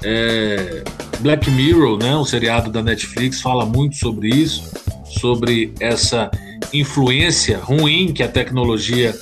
é, 0.04 0.84
Black 1.20 1.50
Mirror, 1.50 1.98
né, 1.98 2.16
um 2.16 2.26
seriado 2.26 2.72
da 2.72 2.82
Netflix, 2.82 3.42
fala 3.42 3.66
muito 3.66 3.96
sobre 3.96 4.30
isso, 4.30 4.72
sobre 5.20 5.74
essa 5.80 6.30
influência 6.74 7.58
ruim 7.58 8.12
que 8.14 8.24
a 8.24 8.28
tecnologia 8.28 9.16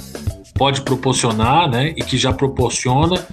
pode 0.56 0.82
proporcionar, 0.82 1.70
né, 1.70 1.94
e 1.96 2.02
que 2.02 2.18
já 2.18 2.32
proporciona. 2.32 3.26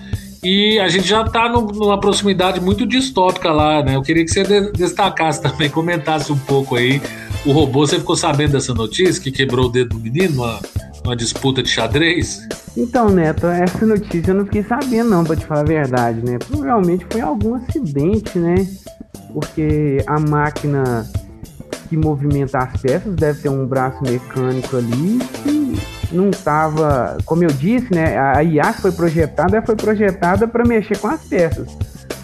E 0.42 0.78
a 0.80 0.88
gente 0.88 1.06
já 1.06 1.22
está 1.22 1.48
numa 1.48 1.98
proximidade 2.00 2.60
muito 2.60 2.84
distópica 2.84 3.52
lá, 3.52 3.80
né? 3.80 3.94
Eu 3.94 4.02
queria 4.02 4.24
que 4.24 4.30
você 4.30 4.72
destacasse 4.72 5.40
também, 5.40 5.70
comentasse 5.70 6.32
um 6.32 6.38
pouco 6.38 6.74
aí. 6.74 7.00
O 7.46 7.52
robô, 7.52 7.86
você 7.86 7.96
ficou 7.96 8.16
sabendo 8.16 8.52
dessa 8.52 8.74
notícia 8.74 9.22
que 9.22 9.30
quebrou 9.30 9.66
o 9.66 9.68
dedo 9.68 9.90
do 9.90 10.00
menino 10.00 10.58
numa 11.04 11.16
disputa 11.16 11.62
de 11.62 11.68
xadrez? 11.68 12.46
Então, 12.76 13.10
Neto, 13.10 13.46
essa 13.46 13.84
notícia 13.84 14.30
eu 14.30 14.34
não 14.34 14.44
fiquei 14.44 14.62
sabendo 14.62 15.10
não, 15.10 15.24
para 15.24 15.36
te 15.36 15.44
falar 15.44 15.60
a 15.60 15.64
verdade, 15.64 16.24
né? 16.24 16.38
Provavelmente 16.38 17.06
foi 17.10 17.20
algum 17.20 17.54
acidente, 17.54 18.38
né? 18.38 18.66
Porque 19.32 20.02
a 20.06 20.18
máquina 20.18 21.06
que 21.88 21.96
movimenta 21.96 22.58
as 22.58 22.80
peças 22.80 23.14
deve 23.14 23.42
ter 23.42 23.48
um 23.50 23.66
braço 23.66 24.02
mecânico 24.02 24.76
ali 24.76 25.18
que 25.42 26.14
não 26.14 26.30
estava, 26.30 27.18
como 27.24 27.44
eu 27.44 27.50
disse, 27.50 27.92
né? 27.92 28.18
A 28.18 28.42
IA 28.42 28.72
que 28.72 28.82
foi 28.82 28.92
projetada 28.92 29.60
foi 29.62 29.76
projetada 29.76 30.48
para 30.48 30.64
mexer 30.64 30.98
com 30.98 31.08
as 31.08 31.22
peças. 31.22 31.68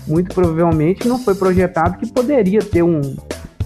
Muito 0.07 0.35
provavelmente 0.35 1.07
não 1.07 1.19
foi 1.19 1.35
projetado 1.35 1.99
que 1.99 2.11
poderia 2.11 2.61
ter 2.61 2.83
um, 2.83 3.03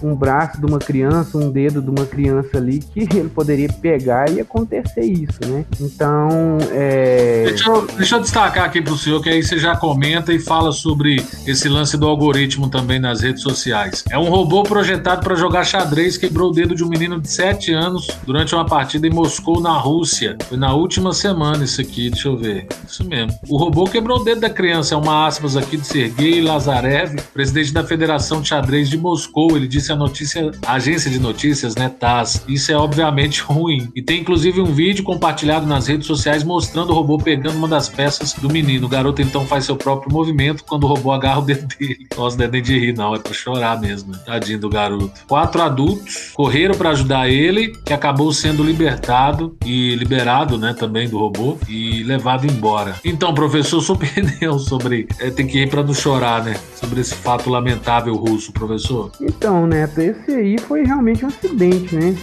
um 0.07 0.15
braço 0.15 0.59
de 0.59 0.65
uma 0.65 0.79
criança, 0.79 1.37
um 1.37 1.51
dedo 1.51 1.81
de 1.81 1.89
uma 1.89 2.05
criança 2.05 2.57
ali 2.57 2.79
que 2.79 3.01
ele 3.17 3.29
poderia 3.29 3.69
pegar 3.69 4.29
e 4.29 4.39
acontecer 4.39 5.01
isso, 5.01 5.39
né? 5.47 5.65
Então, 5.79 6.57
é... 6.71 7.45
deixa, 7.47 7.69
eu, 7.69 7.87
deixa 7.97 8.15
eu 8.15 8.21
destacar 8.21 8.65
aqui 8.65 8.81
para 8.81 8.93
o 8.93 8.97
senhor 8.97 9.21
que 9.21 9.29
aí 9.29 9.43
você 9.43 9.57
já 9.57 9.75
comenta 9.75 10.33
e 10.33 10.39
fala 10.39 10.71
sobre 10.71 11.23
esse 11.45 11.69
lance 11.69 11.97
do 11.97 12.07
algoritmo 12.07 12.69
também 12.69 12.99
nas 12.99 13.21
redes 13.21 13.41
sociais. 13.41 14.03
É 14.09 14.17
um 14.17 14.29
robô 14.29 14.63
projetado 14.63 15.23
para 15.23 15.35
jogar 15.35 15.63
xadrez 15.63 16.17
quebrou 16.17 16.49
o 16.49 16.53
dedo 16.53 16.75
de 16.75 16.83
um 16.83 16.89
menino 16.89 17.19
de 17.19 17.29
7 17.29 17.71
anos 17.73 18.07
durante 18.25 18.53
uma 18.53 18.65
partida 18.65 19.07
em 19.07 19.11
Moscou, 19.11 19.61
na 19.61 19.77
Rússia. 19.77 20.37
Foi 20.47 20.57
na 20.57 20.73
última 20.73 21.13
semana 21.13 21.63
isso 21.63 21.79
aqui, 21.81 22.09
deixa 22.09 22.27
eu 22.27 22.37
ver. 22.37 22.67
Isso 22.87 23.07
mesmo. 23.07 23.33
O 23.47 23.57
robô 23.57 23.85
quebrou 23.85 24.19
o 24.19 24.23
dedo 24.23 24.41
da 24.41 24.49
criança, 24.49 24.95
é 24.95 24.97
uma 24.97 25.27
aspas 25.27 25.55
aqui 25.55 25.77
de 25.77 25.85
Sergei 25.85 26.41
Lazarev, 26.41 27.15
presidente 27.33 27.73
da 27.73 27.83
Federação 27.83 28.41
de 28.41 28.49
Xadrez 28.49 28.89
de 28.89 28.97
Moscou. 28.97 29.55
Ele 29.55 29.67
disse 29.67 29.91
a 29.93 29.95
notícia, 29.95 30.51
a 30.65 30.73
agência 30.73 31.09
de 31.09 31.19
notícias, 31.19 31.75
né, 31.75 31.89
TASS. 31.89 32.43
Isso 32.47 32.71
é 32.71 32.75
obviamente 32.75 33.41
ruim. 33.43 33.89
E 33.95 34.01
tem 34.01 34.21
inclusive 34.21 34.61
um 34.61 34.73
vídeo 34.73 35.03
compartilhado 35.03 35.65
nas 35.65 35.87
redes 35.87 36.07
sociais 36.07 36.43
mostrando 36.43 36.91
o 36.91 36.93
robô 36.93 37.17
pegando 37.17 37.57
uma 37.57 37.67
das 37.67 37.89
peças 37.89 38.33
do 38.33 38.49
menino. 38.49 38.85
O 38.85 38.89
garoto 38.89 39.21
então 39.21 39.45
faz 39.45 39.65
seu 39.65 39.75
próprio 39.75 40.11
movimento 40.11 40.63
quando 40.63 40.83
o 40.83 40.87
robô 40.87 41.11
agarra 41.11 41.39
o 41.39 41.45
dedo 41.45 41.67
dele. 41.77 42.07
Nossa, 42.17 42.37
não 42.37 42.45
é 42.45 42.47
nem 42.47 42.61
de 42.61 42.77
rir, 42.77 42.93
não, 42.95 43.15
é 43.15 43.19
pra 43.19 43.33
chorar 43.33 43.79
mesmo. 43.79 44.11
Né? 44.11 44.19
Tadinho 44.25 44.59
do 44.59 44.69
garoto. 44.69 45.11
Quatro 45.27 45.61
adultos 45.61 46.31
correram 46.33 46.75
para 46.75 46.89
ajudar 46.89 47.29
ele, 47.29 47.73
que 47.85 47.93
acabou 47.93 48.31
sendo 48.33 48.63
libertado 48.63 49.55
e 49.65 49.95
liberado, 49.95 50.57
né, 50.57 50.73
também 50.73 51.07
do 51.07 51.17
robô 51.17 51.57
e 51.67 52.03
levado 52.03 52.45
embora. 52.45 52.95
Então, 53.03 53.33
professor, 53.33 53.79
sua 53.81 53.95
opinião 53.95 54.57
sobre. 54.59 55.07
É, 55.19 55.29
tem 55.29 55.47
que 55.47 55.59
ir 55.59 55.69
para 55.69 55.83
não 55.83 55.93
chorar, 55.93 56.43
né? 56.43 56.55
Sobre 56.75 57.01
esse 57.01 57.13
fato 57.15 57.49
lamentável 57.49 58.15
russo, 58.15 58.51
professor. 58.51 59.11
Então, 59.19 59.67
né? 59.67 59.82
Esse 59.83 60.31
aí 60.31 60.57
foi 60.57 60.83
realmente 60.83 61.25
um 61.25 61.27
acidente, 61.27 61.95
né? 61.95 62.15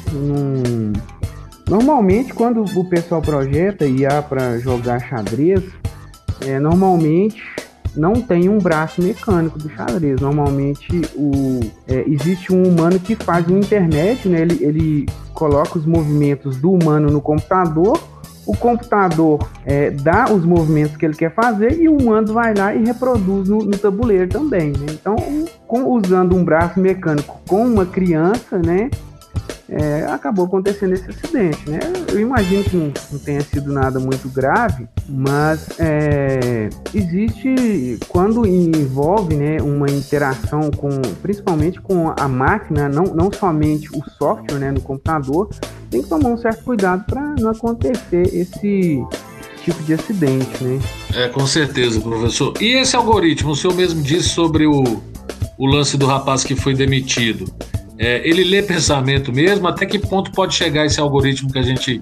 Normalmente, 1.69 2.35
quando 2.35 2.65
o 2.65 2.85
pessoal 2.89 3.23
projeta 3.23 3.87
IA 3.87 4.23
para 4.23 4.59
jogar 4.59 4.99
xadrez, 5.01 5.63
é, 6.41 6.59
normalmente 6.59 7.43
não 7.97 8.15
tem 8.15 8.49
um 8.49 8.59
braço 8.59 9.03
mecânico 9.03 9.59
do 9.59 9.69
xadrez. 9.71 10.21
Normalmente 10.21 11.01
o, 11.15 11.61
é, 11.87 12.05
existe 12.09 12.53
um 12.53 12.63
humano 12.63 12.99
que 12.99 13.15
faz 13.15 13.49
um 13.49 13.59
intermédio, 13.59 14.31
né? 14.31 14.41
ele, 14.41 14.65
ele 14.65 15.07
coloca 15.35 15.79
os 15.79 15.87
movimentos 15.87 16.57
do 16.57 16.73
humano 16.73 17.11
no 17.11 17.21
computador 17.21 17.99
o 18.51 18.57
computador 18.57 19.49
é, 19.65 19.91
dá 19.91 20.25
os 20.25 20.45
movimentos 20.45 20.97
que 20.97 21.07
ele 21.07 21.15
quer 21.15 21.33
fazer 21.33 21.81
e 21.81 21.89
o 21.89 21.97
humano 21.97 22.33
vai 22.33 22.53
lá 22.53 22.75
e 22.75 22.85
reproduz 22.85 23.49
no, 23.49 23.59
no 23.59 23.79
tabuleiro 23.79 24.29
também. 24.29 24.73
Né? 24.73 24.87
Então, 24.91 25.15
com, 25.69 25.85
usando 25.85 26.35
um 26.35 26.45
braço 26.45 26.81
mecânico 26.81 27.41
com 27.49 27.65
uma 27.65 27.87
criança, 27.87 28.59
né, 28.59 28.91
é, 29.69 30.05
acabou 30.07 30.47
acontecendo 30.47 30.95
esse 30.95 31.09
acidente, 31.09 31.71
né? 31.71 31.79
Eu 32.11 32.19
imagino 32.19 32.65
que 32.65 32.77
não, 32.77 33.19
tenha 33.21 33.41
sido 33.41 33.73
nada 33.73 34.01
muito 34.01 34.29
grave, 34.29 34.89
mas 35.09 35.69
é, 35.79 36.69
existe 36.93 38.01
quando 38.09 38.45
envolve 38.45 39.37
né, 39.37 39.59
uma 39.63 39.89
interação 39.89 40.73
com, 40.73 40.89
principalmente 41.23 41.81
com 41.81 42.13
a 42.19 42.27
máquina, 42.27 42.89
não, 42.89 43.05
não 43.05 43.31
somente 43.33 43.89
o 43.97 44.03
software 44.19 44.59
né, 44.59 44.73
no 44.73 44.81
computador, 44.81 45.49
tem 45.91 46.03
que 46.03 46.09
tomar 46.09 46.31
um 46.31 46.39
certo 46.39 46.63
cuidado 46.65 47.05
para 47.05 47.35
não 47.39 47.51
acontecer 47.51 48.23
esse 48.33 49.05
tipo 49.65 49.83
de 49.83 49.95
acidente, 49.95 50.63
né? 50.63 50.81
É, 51.15 51.29
com 51.29 51.47
certeza, 51.47 52.01
professor. 52.01 52.55
E 52.61 52.75
esse 52.75 52.97
algoritmo, 52.97 53.51
o 53.51 53.57
senhor 53.57 53.75
mesmo 53.75 54.01
disse 54.03 54.29
sobre 54.31 54.67
o, 54.67 55.03
o 55.59 55.67
lance 55.67 55.97
do 55.99 56.07
rapaz 56.07 56.45
que 56.45 56.55
foi 56.55 56.75
demitido. 56.75 57.53
É, 57.99 58.27
ele 58.27 58.45
lê 58.45 58.63
pensamento 58.63 59.33
mesmo? 59.33 59.69
Até 59.69 59.85
que 59.85 59.99
ponto 59.99 60.33
pode 60.33 60.55
chegar 60.55 60.87
esse 60.87 60.99
algoritmo 60.99 61.53
que 61.53 61.59
a 61.59 61.63
gente 61.63 62.01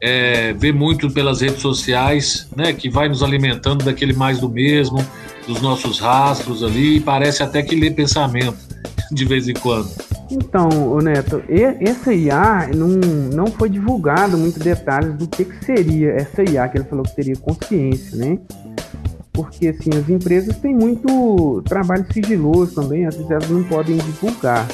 é, 0.00 0.52
vê 0.52 0.72
muito 0.72 1.10
pelas 1.10 1.40
redes 1.40 1.60
sociais, 1.60 2.48
né? 2.54 2.72
Que 2.72 2.88
vai 2.88 3.08
nos 3.08 3.22
alimentando 3.22 3.84
daquele 3.84 4.12
mais 4.12 4.38
do 4.38 4.48
mesmo, 4.48 5.04
dos 5.46 5.60
nossos 5.60 5.98
rastros 5.98 6.62
ali, 6.62 6.98
e 6.98 7.00
parece 7.00 7.42
até 7.42 7.62
que 7.62 7.74
lê 7.74 7.90
pensamento 7.90 8.58
de 9.10 9.24
vez 9.24 9.48
em 9.48 9.54
quando. 9.54 9.90
Então, 10.32 10.98
Neto, 11.02 11.42
essa 11.78 12.10
IA 12.10 12.70
não, 12.74 12.88
não 12.88 13.46
foi 13.48 13.68
divulgado 13.68 14.38
muitos 14.38 14.62
detalhes 14.62 15.14
do 15.14 15.28
que, 15.28 15.44
que 15.44 15.62
seria 15.62 16.12
essa 16.12 16.42
IA, 16.42 16.66
que 16.70 16.78
ele 16.78 16.84
falou 16.84 17.04
que 17.04 17.14
teria 17.14 17.36
consciência, 17.36 18.16
né? 18.16 18.38
Porque, 19.30 19.68
assim, 19.68 19.90
as 19.94 20.08
empresas 20.08 20.56
têm 20.56 20.74
muito 20.74 21.60
trabalho 21.66 22.06
sigiloso 22.10 22.74
também, 22.74 23.04
às 23.04 23.14
vezes 23.14 23.30
elas 23.30 23.50
não 23.50 23.62
podem 23.64 23.98
divulgar. 23.98 24.66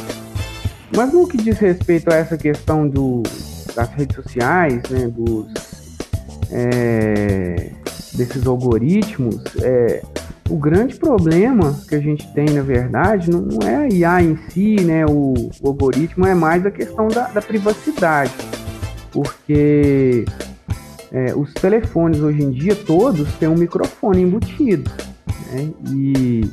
Mas 0.96 1.12
no 1.12 1.26
que 1.26 1.36
diz 1.36 1.58
respeito 1.58 2.08
a 2.12 2.14
essa 2.14 2.38
questão 2.38 2.88
do, 2.88 3.24
das 3.74 3.88
redes 3.90 4.14
sociais, 4.14 4.80
né, 4.90 5.08
dos, 5.08 5.48
é, 6.52 7.72
desses 8.14 8.46
algoritmos, 8.46 9.42
é, 9.60 10.02
o 10.48 10.56
grande 10.56 10.96
problema 10.96 11.78
que 11.88 11.94
a 11.94 12.00
gente 12.00 12.26
tem, 12.32 12.50
na 12.50 12.62
verdade, 12.62 13.30
não, 13.30 13.46
é 13.66 13.76
a 13.76 13.88
IA 13.88 14.22
em 14.22 14.36
si, 14.48 14.76
né, 14.76 15.04
o, 15.06 15.34
o 15.60 15.68
algoritmo, 15.68 16.26
é 16.26 16.34
mais 16.34 16.64
a 16.64 16.70
questão 16.70 17.08
da, 17.08 17.28
da 17.28 17.42
privacidade. 17.42 18.32
Porque 19.12 20.24
é, 21.12 21.34
os 21.34 21.52
telefones 21.54 22.20
hoje 22.20 22.42
em 22.42 22.50
dia, 22.50 22.74
todos 22.74 23.32
têm 23.34 23.48
um 23.48 23.56
microfone 23.56 24.22
embutido. 24.22 24.90
Né, 25.52 25.70
e 25.90 26.50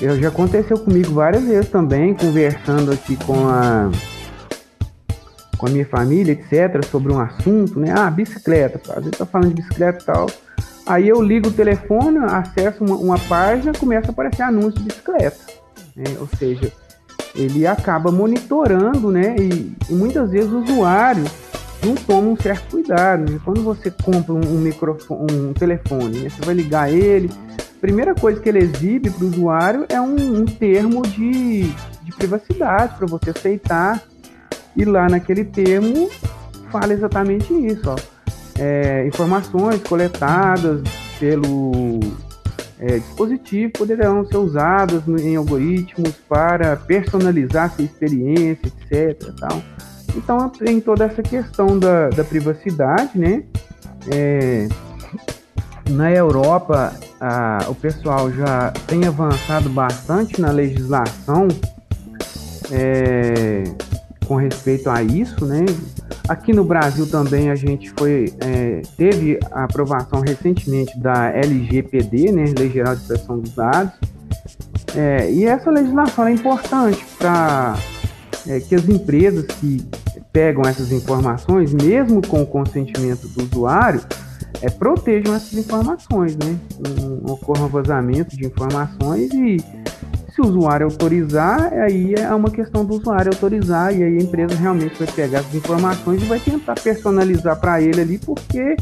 eu, 0.00 0.18
já 0.18 0.28
aconteceu 0.28 0.78
comigo 0.78 1.12
várias 1.12 1.44
vezes 1.44 1.70
também, 1.70 2.14
conversando 2.14 2.92
aqui 2.92 3.16
com 3.16 3.48
a 3.48 3.90
com 5.58 5.68
a 5.68 5.70
minha 5.70 5.86
família, 5.86 6.32
etc, 6.32 6.84
sobre 6.90 7.12
um 7.12 7.20
assunto, 7.20 7.78
né? 7.78 7.94
Ah, 7.96 8.10
bicicleta, 8.10 8.80
às 8.90 9.04
vezes 9.04 9.16
tá 9.16 9.24
falando 9.24 9.54
de 9.54 9.62
bicicleta 9.62 10.02
e 10.02 10.04
tal. 10.04 10.26
Aí 10.86 11.08
eu 11.08 11.22
ligo 11.22 11.48
o 11.48 11.52
telefone, 11.52 12.18
acesso 12.18 12.84
uma, 12.84 12.96
uma 12.96 13.18
página, 13.18 13.72
começa 13.72 14.08
a 14.08 14.10
aparecer 14.10 14.42
anúncio 14.42 14.80
de 14.80 14.86
bicicleta. 14.86 15.38
Né? 15.94 16.04
Ou 16.18 16.28
seja, 16.36 16.72
ele 17.34 17.66
acaba 17.66 18.10
monitorando, 18.10 19.10
né? 19.10 19.36
E, 19.38 19.72
e, 19.88 19.94
muitas 19.94 20.30
vezes 20.30 20.50
o 20.50 20.60
usuário 20.60 21.24
não 21.84 21.94
toma 21.94 22.28
um 22.28 22.36
certo 22.36 22.70
cuidado. 22.70 23.30
Né? 23.30 23.40
Quando 23.44 23.62
você 23.62 23.90
compra 23.90 24.34
um, 24.34 24.58
microfone, 24.58 25.32
um 25.32 25.52
telefone, 25.52 26.20
né? 26.20 26.28
você 26.28 26.44
vai 26.44 26.54
ligar 26.54 26.92
ele, 26.92 27.30
primeira 27.80 28.14
coisa 28.14 28.40
que 28.40 28.48
ele 28.48 28.58
exibe 28.58 29.10
para 29.10 29.24
o 29.24 29.28
usuário 29.28 29.86
é 29.88 30.00
um, 30.00 30.40
um 30.40 30.44
termo 30.44 31.02
de, 31.02 31.64
de 32.02 32.12
privacidade 32.16 32.96
para 32.96 33.06
você 33.06 33.30
aceitar. 33.30 34.02
E 34.74 34.84
lá 34.84 35.08
naquele 35.08 35.44
termo 35.44 36.10
fala 36.70 36.92
exatamente 36.92 37.52
isso. 37.52 37.90
Ó. 37.90 37.96
É, 38.58 39.06
informações 39.06 39.82
coletadas 39.82 40.82
pelo 41.18 42.00
é, 42.78 42.98
dispositivo 42.98 43.72
poderão 43.72 44.24
ser 44.26 44.36
usadas 44.36 45.02
em 45.06 45.36
algoritmos 45.36 46.12
para 46.28 46.76
personalizar 46.76 47.74
sua 47.74 47.84
experiência, 47.84 48.66
etc. 48.66 49.32
Tal. 49.38 49.62
Então 50.16 50.48
tem 50.48 50.80
toda 50.80 51.04
essa 51.04 51.22
questão 51.22 51.78
da, 51.78 52.10
da 52.10 52.24
privacidade, 52.24 53.18
né? 53.18 53.44
É, 54.10 54.68
Na 55.90 56.10
Europa, 56.10 56.92
a, 57.20 57.66
o 57.68 57.74
pessoal 57.74 58.30
já 58.32 58.72
tem 58.86 59.06
avançado 59.06 59.68
bastante 59.68 60.40
na 60.40 60.50
legislação 60.50 61.48
é, 62.70 63.64
com 64.26 64.36
respeito 64.36 64.88
a 64.88 65.02
isso, 65.02 65.44
né? 65.44 65.64
Aqui 66.28 66.52
no 66.52 66.64
Brasil 66.64 67.08
também 67.08 67.50
a 67.50 67.54
gente 67.54 67.90
foi 67.98 68.32
é, 68.40 68.82
teve 68.96 69.38
a 69.50 69.64
aprovação 69.64 70.20
recentemente 70.20 70.98
da 70.98 71.30
LGPD, 71.30 72.32
né, 72.32 72.44
Lei 72.58 72.70
Geral 72.70 72.96
de 72.96 73.02
Proteção 73.02 73.38
dos 73.38 73.54
Dados, 73.54 73.92
é, 74.96 75.30
e 75.30 75.44
essa 75.44 75.70
legislação 75.70 76.26
é 76.26 76.32
importante 76.32 77.04
para 77.18 77.76
é, 78.46 78.60
que 78.60 78.74
as 78.74 78.88
empresas 78.88 79.46
que 79.46 79.84
pegam 80.32 80.62
essas 80.62 80.90
informações, 80.92 81.72
mesmo 81.72 82.26
com 82.26 82.42
o 82.42 82.46
consentimento 82.46 83.28
do 83.28 83.44
usuário, 83.44 84.00
é, 84.60 84.70
protejam 84.70 85.34
essas 85.34 85.54
informações, 85.54 86.36
né? 86.36 86.58
Não 87.00 87.34
ocorra 87.34 87.66
vazamento 87.68 88.36
de 88.36 88.46
informações 88.46 89.32
e 89.32 89.56
se 90.34 90.40
o 90.40 90.46
usuário 90.46 90.86
autorizar, 90.86 91.72
aí 91.74 92.14
é 92.14 92.34
uma 92.34 92.50
questão 92.50 92.84
do 92.84 92.94
usuário 92.94 93.30
autorizar 93.32 93.94
e 93.94 94.02
aí 94.02 94.18
a 94.18 94.22
empresa 94.22 94.54
realmente 94.54 94.98
vai 94.98 95.06
pegar 95.08 95.38
essas 95.40 95.54
informações 95.54 96.22
e 96.22 96.24
vai 96.24 96.40
tentar 96.40 96.74
personalizar 96.74 97.60
para 97.60 97.82
ele 97.82 98.00
ali, 98.00 98.18
porque 98.18 98.76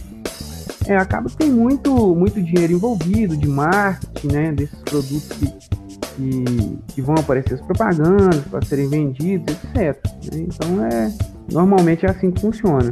é, 0.87 0.97
acaba 0.97 1.29
tem 1.37 1.51
muito, 1.51 2.15
muito 2.15 2.41
dinheiro 2.41 2.73
envolvido 2.73 3.37
de 3.37 3.49
marketing, 3.49 4.29
né, 4.29 4.53
desses 4.53 4.79
produtos 4.81 5.29
que, 5.29 5.47
que, 5.47 6.79
que 6.95 7.03
vão 7.03 7.17
aparecer 7.17 7.55
as 7.55 7.61
propagandas 7.61 8.41
para 8.51 8.65
serem 8.65 8.89
vendidos, 8.89 9.57
etc. 9.75 9.97
Né? 10.33 10.47
Então 10.49 10.85
é 10.85 11.13
normalmente 11.51 12.07
é 12.07 12.11
assim 12.11 12.31
que 12.31 12.41
funciona. 12.41 12.91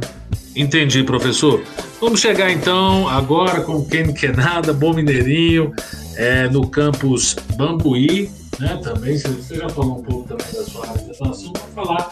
Entendi, 0.55 1.03
professor. 1.03 1.61
Vamos 2.01 2.19
chegar 2.19 2.51
então 2.51 3.07
agora 3.07 3.61
com 3.61 3.85
quem 3.85 4.07
não 4.07 4.13
quer 4.13 4.35
nada, 4.35 4.73
bom 4.73 4.93
mineirinho, 4.93 5.73
é, 6.17 6.49
no 6.49 6.67
campus 6.67 7.35
Bambuí, 7.55 8.29
né? 8.59 8.79
Também, 8.83 9.17
você 9.17 9.55
já 9.55 9.69
falou 9.69 9.99
um 9.99 10.03
pouco 10.03 10.27
também 10.27 10.53
da 10.53 10.63
sua 10.63 10.85
atuação, 10.85 11.53
vamos 11.53 11.73
falar 11.73 12.09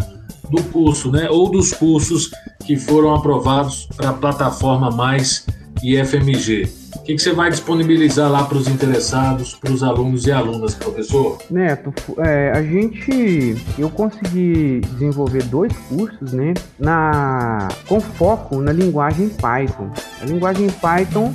do 0.50 0.63
curso, 0.66 1.12
né? 1.12 1.30
Ou 1.30 1.50
dos 1.50 1.74
cursos 1.74 2.32
que 2.66 2.77
foram 2.77 3.13
aprovados 3.13 3.88
para 3.96 4.10
a 4.10 4.13
plataforma 4.13 4.89
Mais 4.92 5.46
e 5.84 5.96
FMG. 6.04 6.70
O 6.96 7.00
que, 7.08 7.16
que 7.16 7.22
você 7.22 7.32
vai 7.32 7.50
disponibilizar 7.50 8.30
lá 8.30 8.44
para 8.44 8.58
os 8.58 8.68
interessados, 8.68 9.54
para 9.54 9.72
os 9.72 9.84
alunos 9.84 10.25
e 10.25 10.32
alunas, 10.32 10.74
professor? 10.74 11.38
Neto, 11.50 11.94
é, 12.18 12.51
a 12.51 12.62
gente, 12.62 13.56
eu 13.77 13.89
consegui 13.89 14.82
desenvolver 14.92 15.44
dois 15.44 15.72
cursos, 15.89 16.34
né, 16.34 16.54
na, 16.77 17.68
com 17.88 18.01
foco 18.01 18.60
na 18.60 18.74
linguagem 18.74 19.30
Python. 19.30 19.89
A 20.22 20.25
linguagem 20.25 20.68
Python 20.70 21.34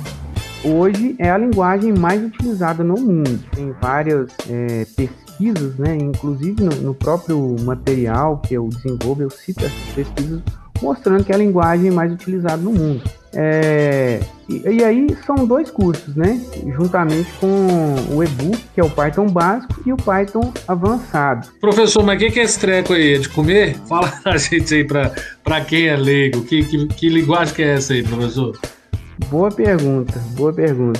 hoje 0.63 1.15
é 1.19 1.29
a 1.29 1.37
linguagem 1.37 1.93
mais 1.93 2.23
utilizada 2.23 2.83
no 2.83 2.95
mundo. 2.95 3.39
Tem 3.55 3.73
várias 3.81 4.29
é, 4.49 4.85
pesquisas, 4.95 5.77
né? 5.77 5.95
Inclusive 5.95 6.63
no, 6.63 6.75
no, 6.77 6.93
próprio 6.93 7.55
material 7.61 8.37
que 8.37 8.53
eu 8.53 8.67
desenvolvo, 8.69 9.23
eu 9.23 9.29
cito 9.29 9.65
essas 9.65 9.93
pesquisas 9.93 10.41
mostrando 10.81 11.23
que 11.23 11.31
é 11.31 11.35
a 11.35 11.37
linguagem 11.37 11.89
mais 11.89 12.11
utilizada 12.11 12.57
no 12.57 12.73
mundo. 12.73 13.03
É, 13.35 14.19
e, 14.47 14.61
e, 14.69 14.83
aí 14.83 15.07
são 15.25 15.47
dois 15.47 15.71
cursos, 15.71 16.15
né? 16.15 16.39
Juntamente 16.75 17.31
com 17.39 17.95
o 18.13 18.23
e-book, 18.23 18.57
que 18.75 18.81
é 18.81 18.83
o 18.83 18.89
Python 18.89 19.27
básico, 19.27 19.81
e 19.85 19.93
o 19.93 19.97
Python 19.97 20.53
avançado. 20.67 21.47
Professor, 21.59 22.03
mas 22.03 22.17
o 22.17 22.19
que, 22.19 22.31
que 22.31 22.39
é 22.39 22.43
esse 22.43 22.59
treco 22.59 22.93
aí? 22.93 23.15
É 23.15 23.17
de 23.17 23.29
comer? 23.29 23.75
Fala 23.87 24.11
a 24.25 24.37
gente 24.37 24.75
aí 24.75 24.83
para 24.83 25.61
quem 25.61 25.87
é 25.87 25.95
leigo. 25.95 26.43
Que, 26.43 26.63
que, 26.63 26.87
que 26.87 27.09
linguagem 27.09 27.55
que 27.55 27.63
é 27.63 27.75
essa 27.75 27.93
aí, 27.93 28.03
professor? 28.03 28.55
Boa 29.29 29.51
pergunta, 29.51 30.19
boa 30.31 30.51
pergunta. 30.51 30.99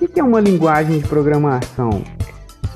O 0.00 0.06
que 0.06 0.20
é 0.20 0.22
uma 0.22 0.40
linguagem 0.40 1.00
de 1.00 1.08
programação? 1.08 2.04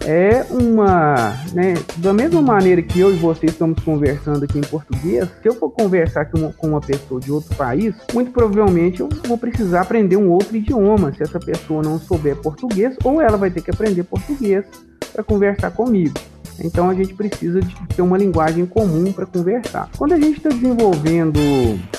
É 0.05 0.45
uma, 0.51 1.33
né, 1.55 1.75
da 1.97 2.13
mesma 2.13 2.43
maneira 2.43 2.83
que 2.83 3.01
eu 3.01 3.15
e 3.15 3.17
você 3.17 3.47
estamos 3.47 3.83
conversando 3.83 4.45
aqui 4.45 4.59
em 4.59 4.63
português, 4.63 5.29
se 5.41 5.49
eu 5.49 5.55
for 5.55 5.71
conversar 5.71 6.27
com 6.27 6.39
uma, 6.39 6.53
com 6.53 6.69
uma 6.69 6.81
pessoa 6.81 7.21
de 7.21 7.33
outro 7.33 7.55
país, 7.57 7.95
muito 8.13 8.31
provavelmente 8.31 9.01
eu 9.01 9.09
vou 9.27 9.39
precisar 9.39 9.81
aprender 9.81 10.17
um 10.17 10.29
outro 10.31 10.55
idioma, 10.57 11.13
se 11.15 11.23
essa 11.23 11.39
pessoa 11.39 11.83
não 11.83 11.99
souber 11.99 12.37
português, 12.37 12.97
ou 13.03 13.23
ela 13.23 13.39
vai 13.39 13.51
ter 13.51 13.63
que 13.63 13.71
aprender 13.71 14.03
português 14.03 14.67
para 15.13 15.23
conversar 15.23 15.71
comigo. 15.71 16.15
Então 16.61 16.89
a 16.89 16.95
gente 16.95 17.15
precisa 17.15 17.61
de 17.61 17.75
ter 17.89 18.03
uma 18.03 18.19
linguagem 18.19 18.67
comum 18.67 19.13
para 19.13 19.27
conversar. 19.27 19.89
Quando 19.97 20.13
a 20.13 20.21
gente 20.21 20.39
está 20.39 20.51
desenvolvendo 20.51 21.39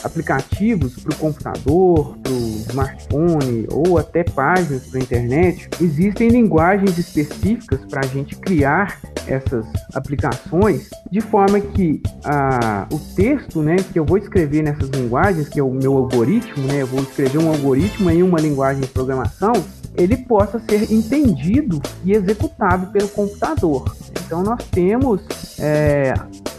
aplicativos 0.03 0.95
para 0.95 1.13
o 1.13 1.15
computador, 1.17 2.17
para 2.17 2.31
o 2.31 2.37
smartphone 2.69 3.67
ou 3.71 3.97
até 3.97 4.23
páginas 4.23 4.87
para 4.87 4.99
a 4.99 5.03
internet, 5.03 5.69
existem 5.81 6.29
linguagens 6.29 6.97
específicas 6.97 7.79
para 7.89 8.01
a 8.01 8.07
gente 8.07 8.35
criar 8.35 8.99
essas 9.27 9.65
aplicações 9.93 10.89
de 11.11 11.21
forma 11.21 11.59
que 11.59 12.01
a, 12.23 12.87
o 12.91 12.99
texto 13.15 13.61
né, 13.61 13.75
que 13.77 13.99
eu 13.99 14.05
vou 14.05 14.17
escrever 14.17 14.63
nessas 14.63 14.89
linguagens, 14.89 15.49
que 15.49 15.59
é 15.59 15.63
o 15.63 15.71
meu 15.71 15.95
algoritmo, 15.97 16.67
né, 16.67 16.81
eu 16.81 16.87
vou 16.87 17.01
escrever 17.01 17.37
um 17.37 17.49
algoritmo 17.49 18.09
em 18.09 18.23
uma 18.23 18.39
linguagem 18.39 18.81
de 18.81 18.87
programação, 18.87 19.53
ele 19.97 20.17
possa 20.17 20.59
ser 20.59 20.91
entendido 20.91 21.81
e 22.03 22.13
executado 22.13 22.87
pelo 22.87 23.07
computador. 23.09 23.95
Então 24.25 24.41
nós 24.41 24.63
temos 24.71 25.21
é, 25.59 26.13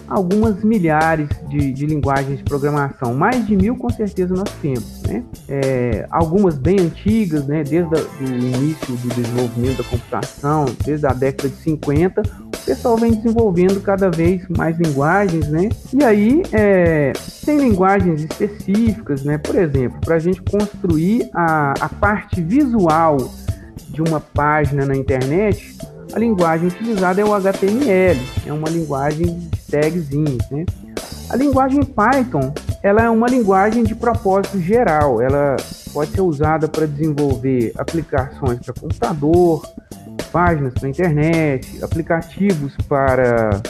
algumas 0.08 0.62
milhares 0.62 1.28
de, 1.48 1.72
de, 1.72 1.86
linguagens 1.86 2.38
de 2.38 2.44
programação, 2.44 3.12
mais 3.12 3.46
de 3.46 3.56
mil 3.56 3.76
com 3.76 3.90
certeza 3.90 4.34
nós 4.34 4.50
temos, 4.62 5.02
né? 5.02 5.24
É, 5.48 6.06
algumas 6.10 6.56
bem 6.56 6.78
antigas, 6.80 7.46
né? 7.46 7.64
Desde 7.64 7.94
o 7.94 8.24
início 8.24 8.96
do 8.96 9.08
desenvolvimento 9.08 9.78
da 9.78 9.84
computação, 9.84 10.66
desde 10.84 11.06
a 11.06 11.12
década 11.12 11.48
de 11.48 11.56
50, 11.56 12.22
o 12.22 12.64
pessoal 12.64 12.96
vem 12.96 13.12
desenvolvendo 13.12 13.80
cada 13.82 14.10
vez 14.10 14.46
mais 14.48 14.78
linguagens, 14.78 15.48
né? 15.48 15.68
E 15.92 16.04
aí 16.04 16.42
é, 16.52 17.12
tem 17.44 17.58
linguagens 17.58 18.22
específicas, 18.22 19.24
né? 19.24 19.38
Por 19.38 19.56
exemplo, 19.56 19.98
para 20.00 20.16
a 20.16 20.20
gente 20.20 20.40
construir 20.42 21.28
a, 21.34 21.74
a 21.80 21.88
parte 21.88 22.40
visual 22.40 23.16
de 23.88 24.02
uma 24.02 24.20
página 24.20 24.84
na 24.84 24.96
internet, 24.96 25.76
a 26.16 26.18
linguagem 26.18 26.68
utilizada 26.68 27.20
é 27.20 27.24
o 27.26 27.34
HTML, 27.34 28.18
é 28.46 28.50
uma 28.50 28.70
linguagem 28.70 29.38
de 29.38 29.60
tagzinhos, 29.70 30.50
né? 30.50 30.64
A 31.28 31.36
linguagem 31.36 31.82
Python, 31.82 32.54
ela 32.82 33.02
é 33.02 33.10
uma 33.10 33.26
linguagem 33.28 33.84
de 33.84 33.94
propósito 33.94 34.58
geral, 34.58 35.20
ela 35.20 35.56
pode 35.92 36.12
ser 36.12 36.22
usada 36.22 36.68
para 36.68 36.86
desenvolver 36.86 37.70
aplicações 37.76 38.60
para 38.60 38.72
computador, 38.72 39.62
páginas 40.32 40.72
para 40.72 40.88
internet, 40.88 41.84
aplicativos 41.84 42.74
para 42.88 43.60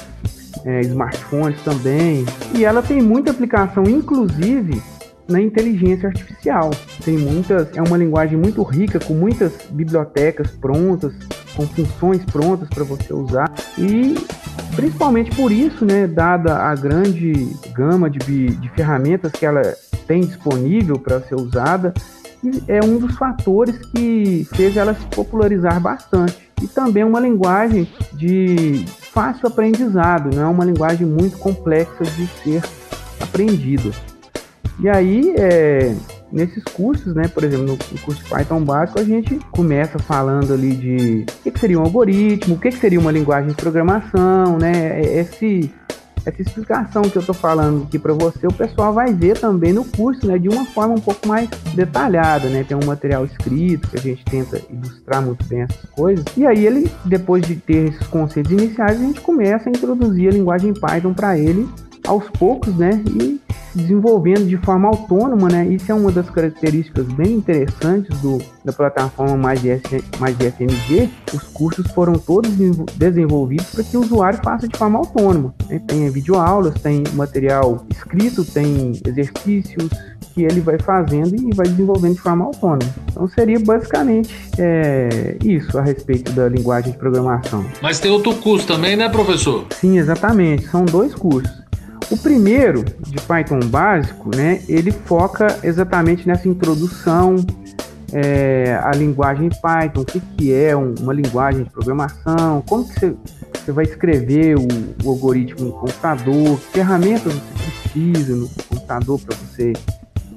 é, 0.64 0.82
smartphones 0.82 1.60
também, 1.62 2.24
e 2.54 2.64
ela 2.64 2.80
tem 2.80 3.02
muita 3.02 3.32
aplicação, 3.32 3.82
inclusive 3.84 4.80
na 5.28 5.40
inteligência 5.40 6.08
artificial. 6.08 6.70
Tem 7.04 7.18
muitas, 7.18 7.76
é 7.76 7.82
uma 7.82 7.96
linguagem 7.96 8.38
muito 8.38 8.62
rica, 8.62 9.00
com 9.00 9.14
muitas 9.14 9.52
bibliotecas 9.68 10.52
prontas, 10.52 11.12
com 11.56 11.66
funções 11.66 12.24
prontas 12.24 12.68
para 12.68 12.84
você 12.84 13.12
usar 13.12 13.50
e 13.78 14.14
principalmente 14.74 15.34
por 15.34 15.50
isso, 15.50 15.84
né, 15.84 16.06
dada 16.06 16.56
a 16.56 16.74
grande 16.74 17.32
gama 17.72 18.10
de, 18.10 18.18
de 18.18 18.68
ferramentas 18.70 19.32
que 19.32 19.46
ela 19.46 19.62
tem 20.06 20.20
disponível 20.20 20.98
para 20.98 21.20
ser 21.22 21.34
usada, 21.34 21.92
é 22.68 22.80
um 22.84 22.98
dos 22.98 23.16
fatores 23.16 23.76
que 23.86 24.46
fez 24.54 24.76
ela 24.76 24.94
se 24.94 25.04
popularizar 25.06 25.80
bastante. 25.80 26.46
E 26.62 26.66
também 26.66 27.04
uma 27.04 27.20
linguagem 27.20 27.88
de 28.12 28.84
fácil 29.12 29.48
aprendizado, 29.48 30.34
não 30.34 30.42
é 30.42 30.46
uma 30.46 30.64
linguagem 30.64 31.06
muito 31.06 31.38
complexa 31.38 32.04
de 32.04 32.26
ser 32.42 32.62
aprendida. 33.20 33.90
E 34.78 34.88
aí, 34.88 35.34
é, 35.36 35.94
nesses 36.30 36.62
cursos, 36.64 37.14
né, 37.14 37.28
por 37.28 37.44
exemplo, 37.44 37.66
no, 37.66 37.98
curso 38.00 38.22
Python 38.28 38.62
básico, 38.62 39.00
a 39.00 39.04
gente 39.04 39.38
começa 39.50 39.98
falando 39.98 40.52
ali 40.52 40.74
de 40.76 41.26
o 41.40 41.42
que, 41.42 41.50
que 41.50 41.60
seria 41.60 41.78
um 41.78 41.82
algoritmo, 41.82 42.54
o 42.54 42.58
que, 42.58 42.70
que 42.70 42.78
seria 42.78 43.00
uma 43.00 43.12
linguagem 43.12 43.50
de 43.50 43.54
programação, 43.54 44.58
né, 44.58 45.00
é, 45.00 45.20
esse, 45.20 45.72
essa 46.24 46.42
explicação 46.42 47.02
que 47.02 47.16
eu 47.16 47.20
estou 47.20 47.34
falando 47.34 47.84
aqui 47.84 47.98
para 47.98 48.12
você, 48.12 48.46
o 48.46 48.52
pessoal 48.52 48.92
vai 48.92 49.12
ver 49.14 49.38
também 49.38 49.72
no 49.72 49.84
curso, 49.84 50.26
né, 50.26 50.38
de 50.38 50.48
uma 50.48 50.64
forma 50.64 50.94
um 50.94 51.00
pouco 51.00 51.26
mais 51.28 51.48
detalhada, 51.74 52.48
né, 52.48 52.64
tem 52.64 52.76
um 52.76 52.84
material 52.84 53.24
escrito 53.24 53.88
que 53.88 53.96
a 53.96 54.02
gente 54.02 54.24
tenta 54.24 54.60
ilustrar 54.68 55.22
muito 55.22 55.44
bem 55.46 55.62
essas 55.62 55.88
coisas, 55.90 56.24
e 56.36 56.46
aí 56.46 56.66
ele, 56.66 56.90
depois 57.04 57.46
de 57.46 57.56
ter 57.56 57.88
esses 57.88 58.06
conceitos 58.08 58.50
iniciais, 58.50 59.00
a 59.00 59.02
gente 59.02 59.20
começa 59.20 59.68
a 59.68 59.70
introduzir 59.70 60.28
a 60.28 60.32
linguagem 60.32 60.74
Python 60.74 61.14
para 61.14 61.38
ele 61.38 61.68
aos 62.06 62.28
poucos, 62.30 62.74
né, 62.76 63.02
e 63.06 63.40
se 63.72 63.78
desenvolvendo 63.78 64.46
de 64.46 64.56
forma 64.58 64.88
autônoma, 64.88 65.48
né? 65.48 65.66
Isso 65.66 65.90
é 65.90 65.94
uma 65.94 66.10
das 66.10 66.30
características 66.30 67.06
bem 67.12 67.34
interessantes 67.34 68.16
do, 68.20 68.38
da 68.64 68.72
plataforma 68.72 69.36
Mais, 69.36 69.60
Mais 70.18 70.36
FMG. 70.36 71.10
Os 71.34 71.42
cursos 71.42 71.86
foram 71.92 72.14
todos 72.14 72.50
desenvolvidos 72.94 73.66
para 73.66 73.84
que 73.84 73.96
o 73.96 74.00
usuário 74.00 74.40
faça 74.42 74.66
de 74.66 74.76
forma 74.76 74.98
autônoma. 74.98 75.54
Né? 75.68 75.80
Tem 75.86 76.08
videoaulas, 76.10 76.74
tem 76.74 77.02
material 77.14 77.84
escrito, 77.90 78.44
tem 78.44 78.92
exercícios, 79.06 79.90
que 80.36 80.42
ele 80.42 80.60
vai 80.60 80.78
fazendo 80.78 81.34
e 81.34 81.54
vai 81.54 81.66
desenvolvendo 81.66 82.14
de 82.14 82.20
forma 82.20 82.44
autônoma. 82.44 82.94
Então 83.10 83.26
seria 83.26 83.58
basicamente 83.58 84.34
é, 84.58 85.38
isso 85.42 85.78
a 85.78 85.82
respeito 85.82 86.30
da 86.32 86.46
linguagem 86.46 86.92
de 86.92 86.98
programação. 86.98 87.64
Mas 87.80 87.98
tem 87.98 88.10
outro 88.10 88.34
curso 88.34 88.66
também, 88.66 88.96
né, 88.96 89.08
professor? 89.08 89.64
Sim, 89.70 89.96
exatamente. 89.96 90.66
São 90.68 90.84
dois 90.84 91.14
cursos. 91.14 91.65
O 92.10 92.16
primeiro, 92.16 92.84
de 93.00 93.20
Python 93.22 93.60
básico, 93.60 94.34
né, 94.34 94.62
ele 94.68 94.92
foca 94.92 95.58
exatamente 95.62 96.26
nessa 96.26 96.48
introdução 96.48 97.36
é, 98.12 98.78
à 98.82 98.92
linguagem 98.92 99.48
Python, 99.48 100.00
o 100.00 100.04
que, 100.04 100.20
que 100.20 100.54
é 100.54 100.76
um, 100.76 100.94
uma 101.00 101.12
linguagem 101.12 101.64
de 101.64 101.70
programação, 101.70 102.62
como 102.68 102.88
que 102.88 103.14
você, 103.64 103.72
vai 103.72 103.84
escrever 103.84 104.56
o, 104.56 104.66
o 105.04 105.10
algoritmo 105.10 105.66
no 105.66 105.72
computador, 105.72 106.58
que 106.60 106.72
ferramentas 106.72 107.32
você 107.32 107.70
precisa 107.82 108.36
no 108.36 108.48
computador 108.48 109.20
para 109.20 109.36
você 109.36 109.72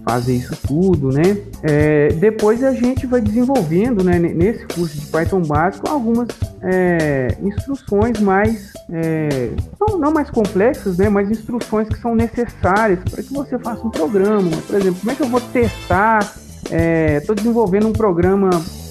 fazer 0.10 0.34
isso 0.34 0.58
tudo, 0.68 1.10
né? 1.10 1.38
É, 1.62 2.08
depois 2.14 2.64
a 2.64 2.74
gente 2.74 3.06
vai 3.06 3.22
desenvolvendo, 3.22 4.04
né, 4.04 4.18
nesse 4.18 4.66
curso 4.66 5.00
de 5.00 5.06
Python 5.06 5.42
básico, 5.42 5.88
algumas 5.88 6.28
é, 6.64 7.38
instruções 7.44 8.20
mais, 8.20 8.74
é, 8.92 9.52
não, 9.80 10.00
não, 10.00 10.12
mais 10.12 10.32
complexas, 10.32 10.98
né, 10.98 11.10
mas 11.10 11.30
instruções 11.30 11.88
que 11.88 12.00
são 12.00 12.16
necessárias 12.16 13.00
para 13.04 13.22
que 13.22 13.32
você 13.32 13.60
faça 13.60 13.86
um 13.86 13.92
programa. 13.92 14.50
Por 14.66 14.78
exemplo, 14.78 15.00
como 15.00 15.12
é 15.12 15.16
que 15.16 15.22
eu 15.22 15.30
vou 15.30 15.42
testar? 15.42 16.20
Estou 16.64 17.34
é, 17.34 17.36
desenvolvendo 17.36 17.88
um 17.88 17.94
programa 17.94 18.50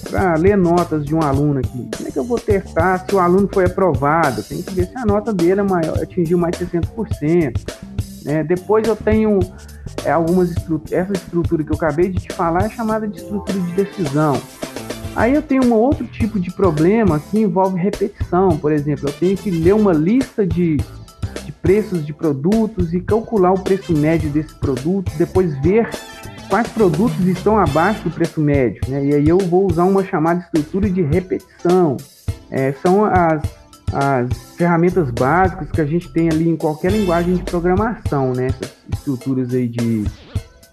para 0.09 0.35
ler 0.35 0.57
notas 0.57 1.05
de 1.05 1.13
um 1.13 1.21
aluno 1.21 1.59
aqui. 1.59 1.89
Como 1.95 2.07
é 2.07 2.11
que 2.11 2.19
eu 2.19 2.23
vou 2.23 2.39
testar 2.39 3.05
se 3.05 3.13
o 3.13 3.19
aluno 3.19 3.49
foi 3.53 3.65
aprovado? 3.65 4.41
Tem 4.43 4.61
que 4.61 4.73
ver 4.73 4.87
se 4.87 4.97
a 4.97 5.05
nota 5.05 5.33
dele 5.33 5.59
é 5.59 5.63
maior, 5.63 6.01
atingiu 6.01 6.37
mais 6.37 6.57
de 6.57 6.65
60%. 6.65 7.78
Né? 8.29 8.43
Depois 8.43 8.87
eu 8.87 8.95
tenho 8.95 9.39
é, 10.05 10.11
algumas 10.11 10.51
estruturas, 10.51 10.91
essa 10.91 11.13
estrutura 11.13 11.63
que 11.63 11.71
eu 11.71 11.75
acabei 11.75 12.09
de 12.09 12.19
te 12.19 12.31
falar 12.31 12.65
é 12.65 12.69
chamada 12.69 13.07
de 13.07 13.17
estrutura 13.17 13.59
de 13.59 13.71
decisão. 13.71 14.39
Aí 15.15 15.33
eu 15.33 15.41
tenho 15.41 15.65
um 15.65 15.73
outro 15.73 16.05
tipo 16.05 16.39
de 16.39 16.51
problema 16.51 17.19
que 17.19 17.39
envolve 17.39 17.79
repetição, 17.79 18.55
por 18.55 18.71
exemplo, 18.71 19.09
eu 19.09 19.13
tenho 19.13 19.35
que 19.35 19.49
ler 19.49 19.73
uma 19.73 19.91
lista 19.91 20.45
de, 20.45 20.77
de 21.43 21.51
preços 21.51 22.05
de 22.05 22.13
produtos 22.13 22.93
e 22.93 23.01
calcular 23.01 23.51
o 23.51 23.59
preço 23.59 23.93
médio 23.93 24.29
desse 24.29 24.53
produto, 24.53 25.11
depois 25.17 25.59
ver 25.61 25.89
quais 26.47 26.67
produtos 26.67 27.25
estão 27.25 27.57
abaixo 27.57 28.03
do 28.03 28.11
preço 28.11 28.39
médio, 28.39 28.81
né? 28.87 29.05
E 29.05 29.15
aí 29.15 29.27
eu 29.27 29.39
vou 29.39 29.67
usar 29.67 29.85
uma 29.85 30.03
chamada 30.03 30.41
estrutura 30.41 30.87
de 30.87 31.01
repetição. 31.01 31.97
É, 32.51 32.73
são 32.73 33.05
as 33.05 33.41
as 33.93 34.29
ferramentas 34.55 35.09
básicas 35.11 35.71
que 35.71 35.81
a 35.81 35.85
gente 35.85 36.09
tem 36.09 36.29
ali 36.29 36.47
em 36.47 36.55
qualquer 36.55 36.91
linguagem 36.91 37.35
de 37.35 37.43
programação, 37.43 38.33
né? 38.33 38.47
Essas 38.47 38.73
estruturas 38.93 39.53
aí 39.53 39.67
de 39.67 40.05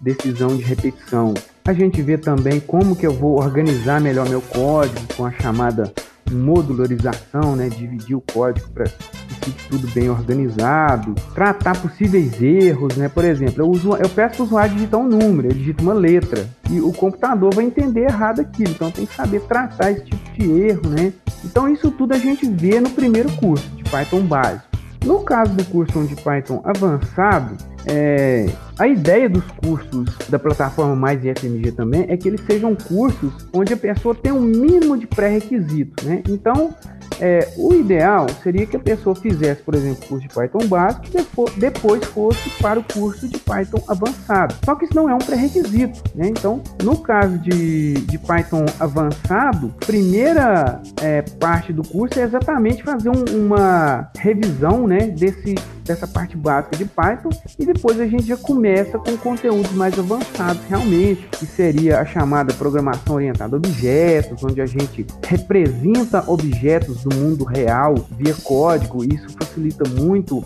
decisão 0.00 0.56
de 0.56 0.62
repetição. 0.62 1.34
A 1.64 1.72
gente 1.72 2.00
vê 2.02 2.16
também 2.16 2.60
como 2.60 2.94
que 2.94 3.06
eu 3.06 3.12
vou 3.12 3.40
organizar 3.40 4.00
melhor 4.00 4.28
meu 4.28 4.40
código 4.40 5.00
com 5.16 5.24
a 5.24 5.32
chamada 5.32 5.92
modularização, 6.30 7.56
né? 7.56 7.68
Dividir 7.68 8.16
o 8.16 8.20
código 8.20 8.68
para 8.70 8.84
que 8.84 9.34
fique 9.44 9.68
tudo 9.68 9.88
bem 9.88 10.08
organizado, 10.10 11.14
tratar 11.34 11.80
possíveis 11.80 12.40
erros, 12.42 12.96
né? 12.96 13.08
Por 13.08 13.24
exemplo, 13.24 13.62
eu, 13.62 13.70
uso, 13.70 13.96
eu 13.96 14.08
peço 14.08 14.36
para 14.36 14.42
o 14.42 14.46
usuário 14.46 14.74
digitar 14.74 15.00
um 15.00 15.08
número, 15.08 15.48
ele 15.48 15.58
digita 15.58 15.82
uma 15.82 15.94
letra 15.94 16.48
e 16.70 16.80
o 16.80 16.92
computador 16.92 17.54
vai 17.54 17.64
entender 17.64 18.02
errado 18.02 18.40
aquilo, 18.40 18.70
então 18.70 18.90
tem 18.90 19.06
que 19.06 19.14
saber 19.14 19.40
tratar 19.42 19.92
esse 19.92 20.04
tipo 20.04 20.32
de 20.32 20.50
erro, 20.50 20.88
né? 20.88 21.12
Então 21.44 21.68
isso 21.68 21.90
tudo 21.90 22.12
a 22.12 22.18
gente 22.18 22.48
vê 22.48 22.80
no 22.80 22.90
primeiro 22.90 23.30
curso 23.36 23.68
de 23.70 23.84
Python 23.84 24.22
básico. 24.22 24.66
No 25.04 25.20
caso 25.20 25.52
do 25.54 25.64
curso 25.66 26.02
de 26.04 26.16
Python 26.16 26.60
avançado, 26.64 27.56
é, 27.86 28.46
a 28.78 28.86
ideia 28.86 29.28
dos 29.28 29.44
cursos 29.62 30.06
da 30.28 30.38
plataforma 30.38 30.94
Mais 30.94 31.24
IFMG 31.24 31.72
também 31.72 32.06
é 32.08 32.16
que 32.16 32.28
eles 32.28 32.40
sejam 32.46 32.74
cursos 32.74 33.32
onde 33.52 33.72
a 33.72 33.76
pessoa 33.76 34.14
tem 34.14 34.32
um 34.32 34.40
mínimo 34.40 34.98
de 34.98 35.06
pré-requisito, 35.06 36.04
né? 36.04 36.22
Então, 36.28 36.74
é, 37.20 37.48
o 37.56 37.72
ideal 37.72 38.26
seria 38.42 38.66
que 38.66 38.76
a 38.76 38.80
pessoa 38.80 39.14
fizesse, 39.14 39.62
por 39.62 39.74
exemplo, 39.74 40.04
o 40.04 40.08
curso 40.08 40.28
de 40.28 40.34
Python 40.34 40.66
básico 40.66 41.06
e 41.08 41.60
depois 41.60 42.04
fosse 42.04 42.50
para 42.60 42.78
o 42.78 42.84
curso 42.84 43.26
de 43.26 43.38
Python 43.38 43.82
avançado. 43.88 44.54
Só 44.64 44.74
que 44.74 44.84
isso 44.84 44.94
não 44.94 45.08
é 45.08 45.14
um 45.14 45.18
pré-requisito, 45.18 46.02
né? 46.14 46.28
Então, 46.28 46.62
no 46.82 46.98
caso 46.98 47.38
de, 47.38 47.94
de 47.94 48.18
Python 48.18 48.66
avançado, 48.78 49.74
primeira 49.86 50.82
é, 51.00 51.22
parte 51.22 51.72
do 51.72 51.82
curso 51.82 52.18
é 52.20 52.24
exatamente 52.24 52.82
fazer 52.82 53.08
um, 53.08 53.24
uma 53.46 54.10
revisão, 54.18 54.86
né, 54.86 55.06
desse 55.06 55.54
dessa 55.86 56.06
parte 56.06 56.36
básica 56.36 56.76
de 56.76 56.84
Python 56.84 57.30
e 57.58 57.64
depois 57.64 58.00
a 58.00 58.06
gente 58.06 58.24
já 58.24 58.36
começa 58.36 58.65
com 58.98 59.16
conteúdos 59.16 59.72
mais 59.72 59.98
avançados 59.98 60.62
realmente, 60.68 61.28
que 61.38 61.46
seria 61.46 62.00
a 62.00 62.06
chamada 62.06 62.52
programação 62.54 63.16
orientada 63.16 63.56
a 63.56 63.58
objetos, 63.58 64.42
onde 64.42 64.60
a 64.60 64.66
gente 64.66 65.06
representa 65.24 66.24
objetos 66.26 67.02
do 67.02 67.14
mundo 67.14 67.44
real 67.44 67.94
via 68.18 68.34
código, 68.42 69.04
e 69.04 69.14
isso 69.14 69.28
facilita 69.38 69.88
muito 69.88 70.44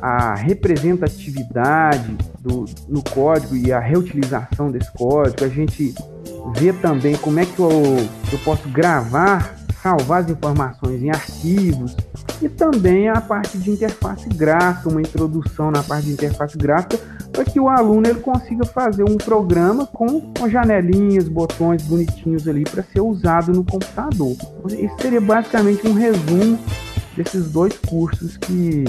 a 0.00 0.34
representatividade 0.34 2.16
do, 2.40 2.64
no 2.88 3.02
código 3.02 3.54
e 3.54 3.72
a 3.72 3.78
reutilização 3.78 4.70
desse 4.70 4.92
código. 4.92 5.44
A 5.44 5.48
gente 5.48 5.94
vê 6.56 6.72
também 6.72 7.14
como 7.16 7.38
é 7.38 7.46
que 7.46 7.60
eu, 7.60 7.70
eu 7.70 8.38
posso 8.44 8.68
gravar 8.68 9.61
salvar 9.82 10.22
as 10.22 10.30
informações 10.30 11.02
em 11.02 11.10
arquivos 11.10 11.96
e 12.40 12.48
também 12.48 13.08
a 13.08 13.20
parte 13.20 13.58
de 13.58 13.70
interface 13.70 14.28
gráfica, 14.28 14.88
uma 14.88 15.00
introdução 15.00 15.70
na 15.70 15.82
parte 15.82 16.06
de 16.06 16.12
interface 16.12 16.56
gráfica 16.56 16.98
para 17.32 17.44
que 17.44 17.58
o 17.58 17.68
aluno 17.68 18.06
ele 18.06 18.20
consiga 18.20 18.64
fazer 18.64 19.04
um 19.04 19.16
programa 19.16 19.86
com, 19.86 20.32
com 20.32 20.48
janelinhas, 20.48 21.28
botões 21.28 21.82
bonitinhos 21.82 22.46
ali 22.46 22.62
para 22.62 22.82
ser 22.82 23.00
usado 23.00 23.52
no 23.52 23.64
computador. 23.64 24.36
Isso 24.68 24.96
seria 25.00 25.20
basicamente 25.20 25.86
um 25.86 25.94
resumo 25.94 26.58
desses 27.16 27.50
dois 27.50 27.76
cursos 27.78 28.36
que 28.36 28.84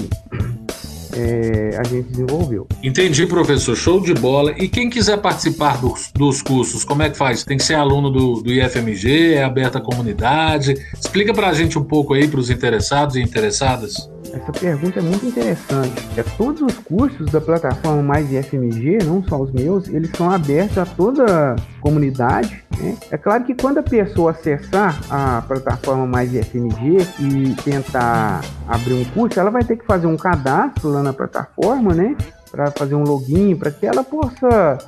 é, 1.16 1.76
a 1.78 1.84
gente 1.84 2.08
desenvolveu. 2.08 2.66
Entendi, 2.82 3.26
professor. 3.26 3.76
Show 3.76 4.00
de 4.00 4.14
bola. 4.14 4.52
E 4.58 4.68
quem 4.68 4.90
quiser 4.90 5.18
participar 5.18 5.80
dos, 5.80 6.10
dos 6.12 6.42
cursos, 6.42 6.84
como 6.84 7.02
é 7.02 7.10
que 7.10 7.16
faz? 7.16 7.44
Tem 7.44 7.56
que 7.56 7.64
ser 7.64 7.74
aluno 7.74 8.10
do, 8.10 8.42
do 8.42 8.52
IFMG? 8.52 9.34
É 9.34 9.44
aberta 9.44 9.78
a 9.78 9.80
comunidade? 9.80 10.74
Explica 10.92 11.32
para 11.32 11.48
a 11.48 11.54
gente 11.54 11.78
um 11.78 11.84
pouco 11.84 12.14
aí 12.14 12.26
para 12.26 12.40
os 12.40 12.50
interessados 12.50 13.16
e 13.16 13.20
interessadas. 13.20 14.08
Essa 14.34 14.50
pergunta 14.50 14.98
é 14.98 15.02
muito 15.02 15.24
interessante. 15.24 15.92
É, 16.16 16.22
todos 16.36 16.60
os 16.60 16.76
cursos 16.78 17.30
da 17.30 17.40
plataforma 17.40 18.02
Mais 18.02 18.30
IFMG, 18.32 18.98
não 19.04 19.22
só 19.22 19.40
os 19.40 19.52
meus, 19.52 19.88
eles 19.88 20.10
são 20.16 20.28
abertos 20.28 20.76
a 20.76 20.84
toda 20.84 21.54
comunidade. 21.80 22.64
Né? 22.78 22.96
É 23.12 23.16
claro 23.16 23.44
que 23.44 23.54
quando 23.54 23.78
a 23.78 23.82
pessoa 23.82 24.32
acessar 24.32 25.00
a 25.08 25.40
plataforma 25.42 26.04
Mais 26.06 26.34
IFMG 26.34 26.98
e 27.20 27.54
tentar 27.62 28.40
abrir 28.66 28.94
um 28.94 29.04
curso, 29.04 29.38
ela 29.38 29.50
vai 29.50 29.62
ter 29.62 29.76
que 29.76 29.86
fazer 29.86 30.08
um 30.08 30.16
cadastro 30.16 30.90
lá 30.90 31.02
na 31.02 31.12
plataforma, 31.12 31.94
né? 31.94 32.16
Para 32.50 32.70
fazer 32.72 32.94
um 32.94 33.04
login, 33.04 33.54
para 33.54 33.70
que 33.70 33.86
ela 33.86 34.02
possa 34.02 34.78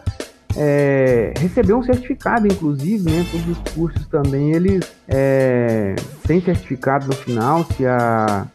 é, 0.56 1.32
receber 1.38 1.74
um 1.74 1.82
certificado, 1.82 2.46
inclusive, 2.46 3.08
né? 3.08 3.24
Todos 3.30 3.48
os 3.48 3.72
cursos 3.72 4.06
também 4.08 4.52
eles 4.52 4.84
é, 5.06 5.94
têm 6.26 6.40
certificado 6.40 7.06
no 7.06 7.14
final 7.14 7.64
se 7.76 7.86
a 7.86 8.46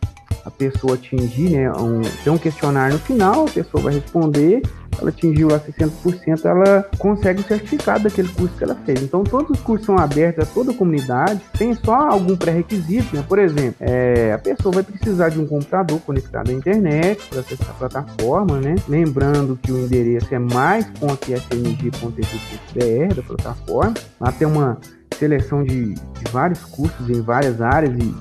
pessoa 0.61 0.93
atingir, 0.93 1.49
né, 1.49 1.71
um, 1.71 2.01
tem 2.23 2.31
um 2.31 2.37
questionário 2.37 2.93
no 2.93 2.99
final, 2.99 3.45
a 3.45 3.49
pessoa 3.49 3.81
vai 3.81 3.95
responder, 3.95 4.61
ela 4.99 5.09
atingiu 5.09 5.47
lá 5.49 5.59
60%, 5.59 6.45
ela 6.45 6.87
consegue 6.99 7.41
o 7.41 7.43
certificado 7.43 8.03
daquele 8.03 8.27
curso 8.27 8.55
que 8.55 8.63
ela 8.63 8.75
fez. 8.85 9.01
Então, 9.01 9.23
todos 9.23 9.57
os 9.57 9.63
cursos 9.63 9.87
são 9.87 9.97
abertos 9.97 10.43
a 10.43 10.45
toda 10.45 10.71
a 10.71 10.75
comunidade, 10.75 11.41
tem 11.57 11.73
só 11.73 11.95
algum 11.95 12.37
pré-requisito, 12.37 13.15
né? 13.15 13.25
Por 13.27 13.39
exemplo, 13.39 13.77
é, 13.79 14.33
a 14.33 14.37
pessoa 14.37 14.75
vai 14.75 14.83
precisar 14.83 15.29
de 15.29 15.39
um 15.39 15.47
computador 15.47 15.99
conectado 16.01 16.51
à 16.51 16.53
internet 16.53 17.27
para 17.29 17.39
acessar 17.39 17.71
a 17.71 17.73
plataforma, 17.73 18.59
né? 18.59 18.75
Lembrando 18.87 19.57
que 19.63 19.71
o 19.71 19.79
endereço 19.79 20.35
é 20.35 20.39
mais.fmg.edu.br 20.39 23.15
da 23.15 23.23
plataforma. 23.23 23.95
Lá 24.19 24.31
tem 24.31 24.47
uma 24.47 24.77
seleção 25.17 25.63
de, 25.63 25.95
de 25.95 26.31
vários 26.31 26.63
cursos 26.65 27.09
em 27.09 27.19
várias 27.21 27.59
áreas 27.61 27.97
e 27.97 28.13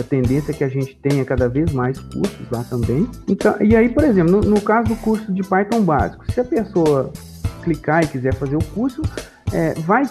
a 0.00 0.04
tendência 0.04 0.52
é 0.52 0.54
que 0.54 0.64
a 0.64 0.68
gente 0.68 0.96
tenha 0.96 1.24
cada 1.24 1.48
vez 1.48 1.72
mais 1.72 1.98
cursos 1.98 2.50
lá 2.50 2.64
também. 2.64 3.08
Então, 3.28 3.54
e 3.60 3.76
aí, 3.76 3.88
por 3.88 4.04
exemplo, 4.04 4.32
no, 4.32 4.40
no 4.40 4.60
caso 4.60 4.88
do 4.88 4.96
curso 4.96 5.32
de 5.32 5.42
Python 5.42 5.82
básico, 5.82 6.30
se 6.32 6.40
a 6.40 6.44
pessoa 6.44 7.12
clicar 7.62 8.04
e 8.04 8.06
quiser 8.06 8.34
fazer 8.34 8.56
o 8.56 8.64
curso, 8.64 9.02
é, 9.52 9.74
vai 9.74 10.04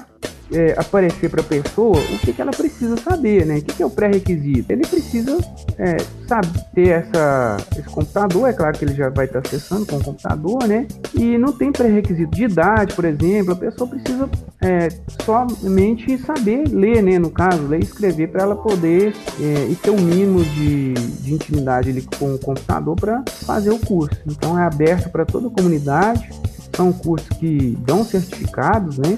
é, 0.51 0.73
aparecer 0.77 1.29
para 1.29 1.41
a 1.41 1.43
pessoa 1.43 1.97
o 1.97 2.19
que, 2.19 2.33
que 2.33 2.41
ela 2.41 2.51
precisa 2.51 2.97
saber, 2.97 3.45
né? 3.45 3.57
O 3.57 3.61
que, 3.61 3.75
que 3.75 3.83
é 3.83 3.85
o 3.85 3.89
pré-requisito? 3.89 4.71
Ele 4.71 4.85
precisa 4.85 5.37
é, 5.77 5.97
sabe, 6.27 6.47
ter 6.73 6.89
essa, 6.89 7.57
esse 7.77 7.89
computador, 7.89 8.49
é 8.49 8.53
claro 8.53 8.77
que 8.77 8.85
ele 8.85 8.93
já 8.93 9.09
vai 9.09 9.25
estar 9.25 9.39
acessando 9.39 9.85
com 9.85 9.97
o 9.97 10.03
computador, 10.03 10.67
né? 10.67 10.87
E 11.13 11.37
não 11.37 11.51
tem 11.53 11.71
pré-requisito 11.71 12.35
de 12.35 12.43
idade, 12.45 12.93
por 12.93 13.05
exemplo, 13.05 13.53
a 13.53 13.55
pessoa 13.55 13.89
precisa 13.89 14.29
é, 14.61 14.89
somente 15.23 16.17
saber 16.19 16.67
ler, 16.69 17.01
né? 17.01 17.19
No 17.19 17.29
caso, 17.29 17.65
ler 17.67 17.79
e 17.79 17.83
escrever 17.83 18.29
para 18.29 18.43
ela 18.43 18.55
poder 18.55 19.13
é, 19.39 19.67
e 19.69 19.75
ter 19.75 19.89
o 19.89 19.95
um 19.95 20.01
mínimo 20.01 20.43
de, 20.43 20.93
de 20.93 21.33
intimidade 21.33 21.89
ali 21.89 22.01
com 22.17 22.35
o 22.35 22.39
computador 22.39 22.95
para 22.95 23.23
fazer 23.45 23.69
o 23.69 23.79
curso. 23.79 24.17
Então 24.25 24.57
é 24.57 24.63
aberto 24.63 25.09
para 25.09 25.25
toda 25.25 25.47
a 25.47 25.51
comunidade, 25.51 26.29
são 26.75 26.91
cursos 26.91 27.27
que 27.37 27.77
dão 27.81 28.03
certificados, 28.03 28.97
né? 28.97 29.17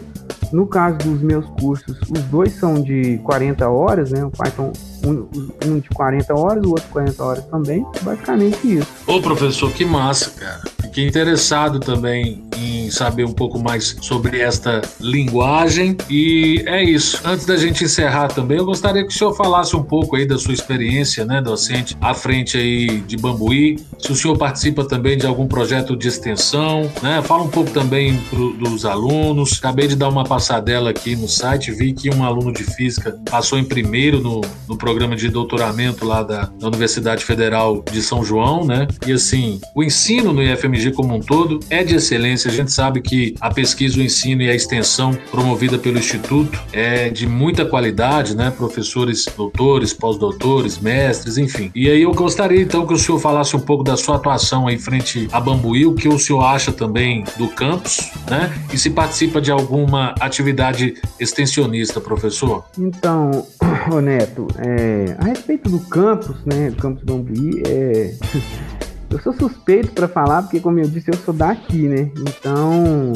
No 0.52 0.66
caso 0.66 0.98
dos 0.98 1.22
meus 1.22 1.46
cursos, 1.60 1.98
os 2.10 2.24
dois 2.24 2.54
são 2.54 2.82
de 2.82 3.20
40 3.20 3.70
horas, 3.70 4.12
né? 4.12 4.24
O 4.24 4.32
Python 4.32 4.72
um, 5.06 5.28
um 5.66 5.80
de 5.80 5.90
40 5.90 6.34
horas, 6.34 6.66
o 6.66 6.70
outro 6.70 6.90
40 6.90 7.24
horas 7.24 7.46
também. 7.46 7.86
Basicamente 8.02 8.78
isso. 8.78 8.88
Ô, 9.08 9.22
professor, 9.22 9.72
que 9.72 9.86
massa, 9.86 10.32
cara. 10.32 10.62
Fiquei 10.82 11.08
interessado 11.08 11.80
também 11.80 12.49
em 12.60 12.92
saber 12.92 13.26
um 13.26 13.32
pouco 13.32 13.60
mais 13.60 13.96
sobre 14.02 14.40
esta 14.40 14.82
linguagem. 15.00 15.96
E 16.10 16.64
é 16.66 16.84
isso. 16.84 17.20
Antes 17.24 17.46
da 17.46 17.58
gente 17.58 17.84
encerrar 17.84 18.28
também, 18.28 18.58
eu 18.58 18.66
gostaria 18.66 19.04
que 19.04 19.14
o 19.14 19.18
senhor 19.18 19.34
falasse 19.36 19.76
um 19.76 19.84
pouco 19.84 20.16
aí 20.16 20.26
da 20.26 20.38
sua 20.38 20.54
experiência, 20.54 21.26
né, 21.26 21.42
docente, 21.42 21.96
à 22.02 22.14
frente 22.14 22.58
aí 22.58 23.00
de 23.02 23.18
Bambuí. 23.18 23.78
Se 23.98 24.12
o 24.12 24.16
senhor 24.16 24.38
participa 24.38 24.84
também 24.86 25.18
de 25.18 25.26
algum 25.26 25.48
projeto 25.48 25.96
de 25.96 26.08
extensão, 26.08 26.90
né? 27.02 27.22
Fala 27.22 27.44
um 27.44 27.50
pouco 27.50 27.72
também 27.72 28.18
pro, 28.30 28.54
dos 28.54 28.86
alunos. 28.86 29.58
Acabei 29.60 29.88
de 29.88 29.96
dar 29.96 30.10
uma 30.10 30.24
passadela 30.24 30.90
aqui 30.90 31.16
no 31.16 31.28
site, 31.28 31.72
vi 31.72 31.94
que 31.94 32.10
um 32.10 32.24
aluno 32.24 32.52
de 32.52 32.64
física 32.64 33.18
passou 33.30 33.58
em 33.58 33.64
primeiro 33.64 34.20
no, 34.20 34.42
no 34.68 34.78
programa 34.78 35.16
de 35.16 35.30
doutoramento 35.30 36.06
lá 36.06 36.24
da, 36.24 36.46
da 36.46 36.68
Universidade 36.68 37.24
Federal 37.24 37.84
de 37.92 38.02
São 38.02 38.24
João, 38.24 38.66
né? 38.66 38.88
E 39.06 39.12
assim, 39.12 39.60
o 39.76 39.84
ensino 39.84 40.34
no 40.34 40.42
IFMG 40.42 40.92
como 40.92 41.16
um 41.16 41.20
todo 41.20 41.60
é 41.70 41.84
de 41.84 41.96
excelência. 41.96 42.49
A 42.50 42.52
gente 42.52 42.72
sabe 42.72 43.00
que 43.00 43.36
a 43.40 43.54
pesquisa, 43.54 44.00
o 44.00 44.02
ensino 44.02 44.42
e 44.42 44.50
a 44.50 44.56
extensão 44.56 45.16
promovida 45.30 45.78
pelo 45.78 46.00
Instituto 46.00 46.60
é 46.74 47.08
de 47.08 47.28
muita 47.28 47.64
qualidade, 47.64 48.36
né? 48.36 48.50
Professores, 48.50 49.26
doutores, 49.38 49.94
pós-doutores, 49.94 50.80
mestres, 50.80 51.38
enfim. 51.38 51.72
E 51.76 51.88
aí 51.88 52.02
eu 52.02 52.12
gostaria 52.12 52.60
então 52.60 52.88
que 52.88 52.94
o 52.94 52.98
senhor 52.98 53.20
falasse 53.20 53.56
um 53.56 53.60
pouco 53.60 53.84
da 53.84 53.96
sua 53.96 54.16
atuação 54.16 54.68
aí 54.68 54.80
frente 54.80 55.28
a 55.32 55.40
Bambuí, 55.40 55.86
o 55.86 55.94
que 55.94 56.08
o 56.08 56.18
senhor 56.18 56.42
acha 56.42 56.72
também 56.72 57.24
do 57.38 57.50
campus, 57.50 58.12
né? 58.28 58.52
E 58.74 58.80
se 58.80 58.90
participa 58.90 59.40
de 59.40 59.52
alguma 59.52 60.16
atividade 60.20 60.96
extensionista, 61.20 62.02
professor? 62.02 62.66
Então, 62.80 63.46
Neto, 64.02 64.48
é, 64.58 65.16
a 65.20 65.26
respeito 65.26 65.70
do 65.70 65.80
campus, 65.82 66.36
né, 66.46 66.72
do 66.72 66.78
campus 66.78 67.04
Bambuí, 67.04 67.62
é, 67.68 68.16
eu 69.10 69.20
sou 69.20 69.34
suspeito 69.34 69.92
para 69.92 70.08
falar, 70.08 70.44
porque 70.44 70.60
como 70.60 70.80
eu 70.80 70.88
disse, 70.88 71.10
eu 71.10 71.18
sou 71.18 71.34
daqui, 71.34 71.88
né, 71.88 72.12
então 72.16 73.14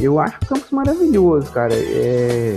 eu 0.00 0.18
acho 0.18 0.36
o 0.42 0.46
campus 0.46 0.70
maravilhoso, 0.70 1.50
cara, 1.52 1.74
é, 1.74 2.56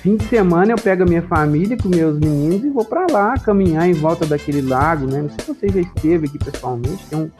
fim 0.00 0.16
de 0.16 0.26
semana 0.26 0.72
eu 0.72 0.76
pego 0.76 1.02
a 1.02 1.06
minha 1.06 1.22
família 1.22 1.76
com 1.76 1.88
meus 1.88 2.18
meninos 2.18 2.64
e 2.64 2.70
vou 2.70 2.84
para 2.84 3.06
lá 3.10 3.34
caminhar 3.38 3.88
em 3.88 3.92
volta 3.92 4.24
daquele 4.24 4.62
lago, 4.62 5.06
né, 5.06 5.22
não 5.22 5.28
sei 5.30 5.38
se 5.40 5.54
você 5.54 5.68
já 5.68 5.80
esteve 5.80 6.26
aqui 6.26 6.38
pessoalmente, 6.38 7.04
tem 7.06 7.18
um, 7.18 7.30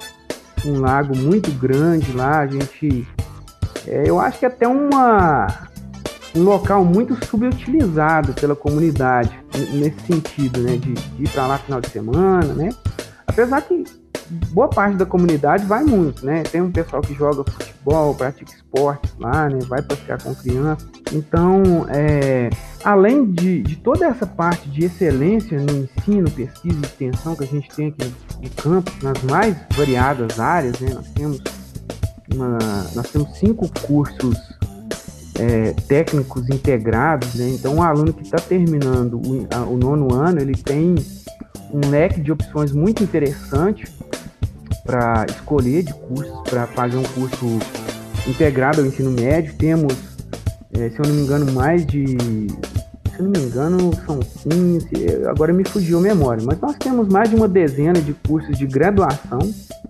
um 0.66 0.80
lago 0.80 1.16
muito 1.16 1.50
grande 1.52 2.12
lá, 2.12 2.40
a 2.40 2.46
gente, 2.46 3.06
é, 3.86 4.04
eu 4.06 4.18
acho 4.18 4.38
que 4.38 4.46
até 4.46 4.66
uma 4.66 5.70
um 6.34 6.44
local 6.44 6.82
muito 6.84 7.14
subutilizado 7.26 8.32
pela 8.32 8.56
comunidade 8.56 9.38
nesse 9.74 10.00
sentido, 10.06 10.62
né, 10.62 10.76
de, 10.76 10.94
de 10.94 11.24
ir 11.24 11.28
para 11.28 11.46
lá 11.46 11.58
final 11.58 11.80
de 11.80 11.90
semana, 11.90 12.54
né? 12.54 12.70
Apesar 13.26 13.60
que 13.60 13.84
boa 14.52 14.68
parte 14.68 14.96
da 14.96 15.06
comunidade 15.06 15.64
vai 15.66 15.84
muito, 15.84 16.24
né? 16.24 16.42
Tem 16.42 16.60
um 16.60 16.70
pessoal 16.70 17.02
que 17.02 17.14
joga 17.14 17.44
futebol, 17.50 18.14
pratica 18.14 18.52
esportes 18.52 19.12
lá, 19.18 19.48
né? 19.48 19.58
Vai 19.68 19.82
passear 19.82 20.22
com 20.22 20.34
criança. 20.34 20.86
Então, 21.12 21.86
é, 21.88 22.50
além 22.84 23.30
de, 23.30 23.62
de 23.62 23.76
toda 23.76 24.06
essa 24.06 24.26
parte 24.26 24.68
de 24.68 24.84
excelência 24.84 25.58
no 25.58 25.84
ensino, 25.84 26.30
pesquisa 26.30 26.78
e 26.78 26.82
extensão 26.82 27.36
que 27.36 27.44
a 27.44 27.46
gente 27.46 27.68
tem 27.70 27.88
aqui 27.88 28.12
no 28.42 28.50
campus, 28.50 28.94
nas 29.02 29.22
mais 29.24 29.56
variadas 29.76 30.40
áreas, 30.40 30.80
né? 30.80 30.94
Nós 30.94 31.08
temos 31.10 31.40
uma, 32.34 32.58
nós 32.94 33.10
temos 33.10 33.36
cinco 33.36 33.68
cursos 33.82 34.36
é, 35.38 35.72
técnicos 35.88 36.48
integrados, 36.48 37.34
né? 37.34 37.48
então 37.50 37.76
o 37.76 37.82
aluno 37.82 38.12
que 38.12 38.22
está 38.22 38.38
terminando 38.38 39.14
o, 39.14 39.46
a, 39.50 39.62
o, 39.62 39.76
nono 39.76 40.14
ano, 40.14 40.40
ele 40.40 40.54
tem 40.54 40.94
um 41.72 41.88
leque 41.90 42.20
de 42.20 42.30
opções 42.30 42.72
muito 42.72 43.02
interessante 43.02 43.84
para 44.84 45.26
escolher 45.28 45.82
de 45.82 45.94
cursos, 45.94 46.40
para 46.48 46.66
fazer 46.68 46.96
um 46.96 47.02
curso 47.02 47.58
integrado 48.26 48.80
ao 48.80 48.86
ensino 48.86 49.10
médio. 49.10 49.54
Temos, 49.54 49.94
é, 50.72 50.90
se 50.90 50.98
eu 50.98 51.06
não 51.06 51.14
me 51.14 51.22
engano, 51.22 51.52
mais 51.52 51.86
de, 51.86 52.06
se 52.16 53.18
eu 53.18 53.24
não 53.24 53.30
me 53.30 53.38
engano, 53.38 53.90
são 54.06 54.18
15, 54.18 55.26
agora 55.28 55.52
me 55.52 55.64
fugiu 55.64 55.98
a 55.98 56.00
memória, 56.00 56.42
mas 56.44 56.60
nós 56.60 56.76
temos 56.76 57.08
mais 57.08 57.30
de 57.30 57.36
uma 57.36 57.48
dezena 57.48 58.00
de 58.00 58.12
cursos 58.12 58.58
de 58.58 58.66
graduação, 58.66 59.40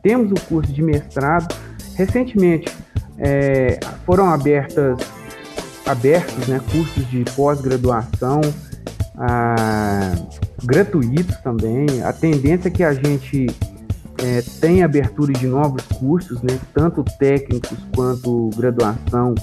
temos 0.03 0.31
o 0.31 0.47
curso 0.47 0.73
de 0.73 0.83
mestrado. 0.83 1.55
Recentemente 1.95 2.75
é, 3.19 3.79
foram 4.05 4.31
abertas 4.31 4.99
abertos, 5.87 6.47
né, 6.47 6.61
cursos 6.71 7.09
de 7.11 7.25
pós-graduação 7.35 8.41
ah, 9.17 10.15
gratuitos 10.65 11.37
também. 11.39 12.03
A 12.05 12.13
tendência 12.13 12.69
é 12.69 12.71
que 12.71 12.83
a 12.83 12.95
gente 12.95 13.47
é, 14.23 14.43
tenha 14.61 14.85
abertura 14.85 15.33
de 15.33 15.47
novos 15.47 15.83
cursos, 15.99 16.41
né, 16.43 16.59
tanto 16.73 17.05
técnicos 17.19 17.79
quanto 17.95 18.51
graduação 18.57 19.35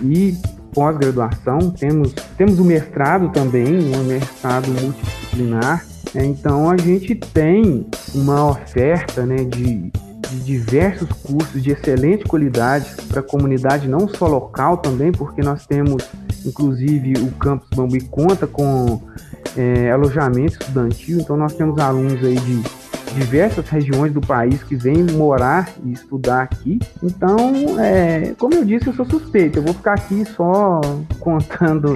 e 0.00 0.36
pós-graduação. 0.72 1.70
Temos, 1.70 2.12
temos 2.36 2.58
o 2.58 2.64
mestrado 2.64 3.30
também, 3.30 3.94
um 3.94 4.04
mestrado 4.04 4.68
multidisciplinar. 4.68 5.84
É, 6.14 6.24
então 6.24 6.70
a 6.70 6.76
gente 6.76 7.14
tem 7.14 7.86
uma 8.14 8.50
oferta 8.50 9.26
né, 9.26 9.36
de 9.36 9.90
de 10.30 10.40
diversos 10.40 11.08
cursos 11.22 11.62
de 11.62 11.70
excelente 11.70 12.24
qualidade 12.24 12.86
para 13.08 13.20
a 13.20 13.22
comunidade, 13.22 13.88
não 13.88 14.08
só 14.08 14.26
local 14.26 14.78
também, 14.78 15.12
porque 15.12 15.42
nós 15.42 15.66
temos, 15.66 16.02
inclusive, 16.44 17.14
o 17.20 17.30
campus 17.32 17.68
Bambuí 17.74 18.00
conta 18.00 18.46
com 18.46 19.00
é, 19.56 19.90
alojamento 19.90 20.58
estudantil, 20.60 21.20
então 21.20 21.36
nós 21.36 21.54
temos 21.54 21.78
alunos 21.78 22.24
aí 22.24 22.36
de 22.36 22.62
diversas 23.14 23.68
regiões 23.68 24.12
do 24.12 24.20
país 24.20 24.62
que 24.62 24.74
vêm 24.76 25.02
morar 25.04 25.70
e 25.84 25.92
estudar 25.92 26.42
aqui. 26.42 26.78
Então, 27.02 27.38
é, 27.80 28.34
como 28.38 28.54
eu 28.54 28.64
disse, 28.64 28.88
eu 28.88 28.94
sou 28.94 29.04
suspeito. 29.04 29.58
Eu 29.58 29.62
vou 29.62 29.74
ficar 29.74 29.94
aqui 29.94 30.24
só 30.24 30.80
contando 31.20 31.94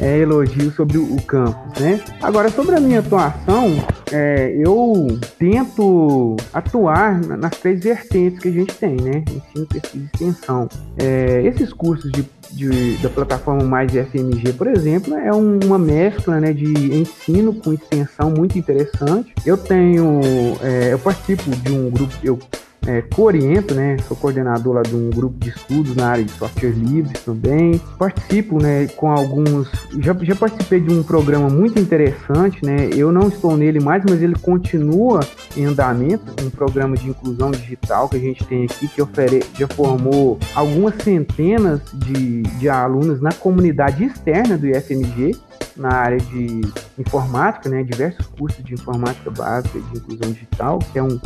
é, 0.00 0.18
elogios 0.18 0.74
sobre 0.74 0.98
o 0.98 1.16
campus, 1.22 1.80
né? 1.80 2.00
Agora, 2.22 2.50
sobre 2.50 2.76
a 2.76 2.80
minha 2.80 3.00
atuação, 3.00 3.76
é, 4.12 4.54
eu 4.56 5.18
tento 5.38 6.36
atuar 6.52 7.20
nas 7.20 7.56
três 7.58 7.82
vertentes 7.82 8.38
que 8.40 8.48
a 8.48 8.52
gente 8.52 8.74
tem, 8.74 8.96
né? 8.96 9.24
Ensino, 9.28 9.66
pesquisa 9.66 10.04
e 10.04 10.06
extensão. 10.06 10.68
É, 10.98 11.42
esses 11.44 11.72
cursos 11.72 12.10
de, 12.12 12.24
de, 12.50 12.96
da 12.98 13.08
plataforma 13.08 13.64
Mais 13.64 13.92
FMG, 13.92 14.52
por 14.52 14.66
exemplo, 14.66 15.14
é 15.14 15.32
um, 15.32 15.58
uma 15.64 15.78
mescla 15.78 16.40
né, 16.40 16.52
de 16.52 16.94
ensino 16.94 17.54
com 17.54 17.72
extensão 17.72 18.30
muito 18.30 18.58
interessante. 18.58 19.32
Eu 19.44 19.56
tenho, 19.56 20.20
é, 20.62 20.92
eu 20.92 20.98
participo 20.98 21.50
de 21.50 21.72
um 21.72 21.90
grupo, 21.90 22.14
eu 22.22 22.38
é, 22.86 23.02
co-oriento, 23.02 23.74
né? 23.74 23.96
Sou 24.06 24.16
coordenador 24.16 24.74
lá 24.74 24.82
de 24.82 24.94
um 24.94 25.10
grupo 25.10 25.38
de 25.38 25.50
estudos 25.50 25.96
na 25.96 26.08
área 26.08 26.24
de 26.24 26.30
software 26.32 26.70
livre 26.70 27.18
também. 27.24 27.80
Participo, 27.98 28.62
né, 28.62 28.86
com 28.96 29.10
alguns. 29.10 29.68
Já, 29.98 30.16
já 30.22 30.34
participei 30.34 30.80
de 30.80 30.92
um 30.92 31.02
programa 31.02 31.48
muito 31.48 31.78
interessante, 31.78 32.64
né? 32.64 32.88
Eu 32.94 33.10
não 33.10 33.28
estou 33.28 33.56
nele 33.56 33.80
mais, 33.80 34.02
mas 34.08 34.22
ele 34.22 34.36
continua 34.36 35.20
em 35.56 35.64
andamento. 35.64 36.24
Um 36.44 36.50
programa 36.50 36.96
de 36.96 37.08
inclusão 37.08 37.50
digital 37.50 38.08
que 38.08 38.16
a 38.16 38.20
gente 38.20 38.44
tem 38.44 38.64
aqui, 38.64 38.88
que 38.88 39.02
ofere, 39.02 39.42
já 39.58 39.66
formou 39.66 40.38
algumas 40.54 40.94
centenas 41.02 41.80
de, 41.92 42.42
de 42.42 42.68
alunos 42.68 43.20
na 43.20 43.32
comunidade 43.32 44.04
externa 44.04 44.56
do 44.56 44.66
IFMG 44.66 45.36
na 45.76 45.92
área 45.92 46.18
de 46.18 46.62
informática, 46.98 47.68
né, 47.68 47.82
diversos 47.82 48.26
cursos 48.26 48.64
de 48.64 48.74
informática 48.74 49.30
básica 49.30 49.78
de 49.78 49.98
inclusão 49.98 50.32
digital, 50.32 50.78
que 50.78 50.98
é 50.98 51.02
um 51.02 51.20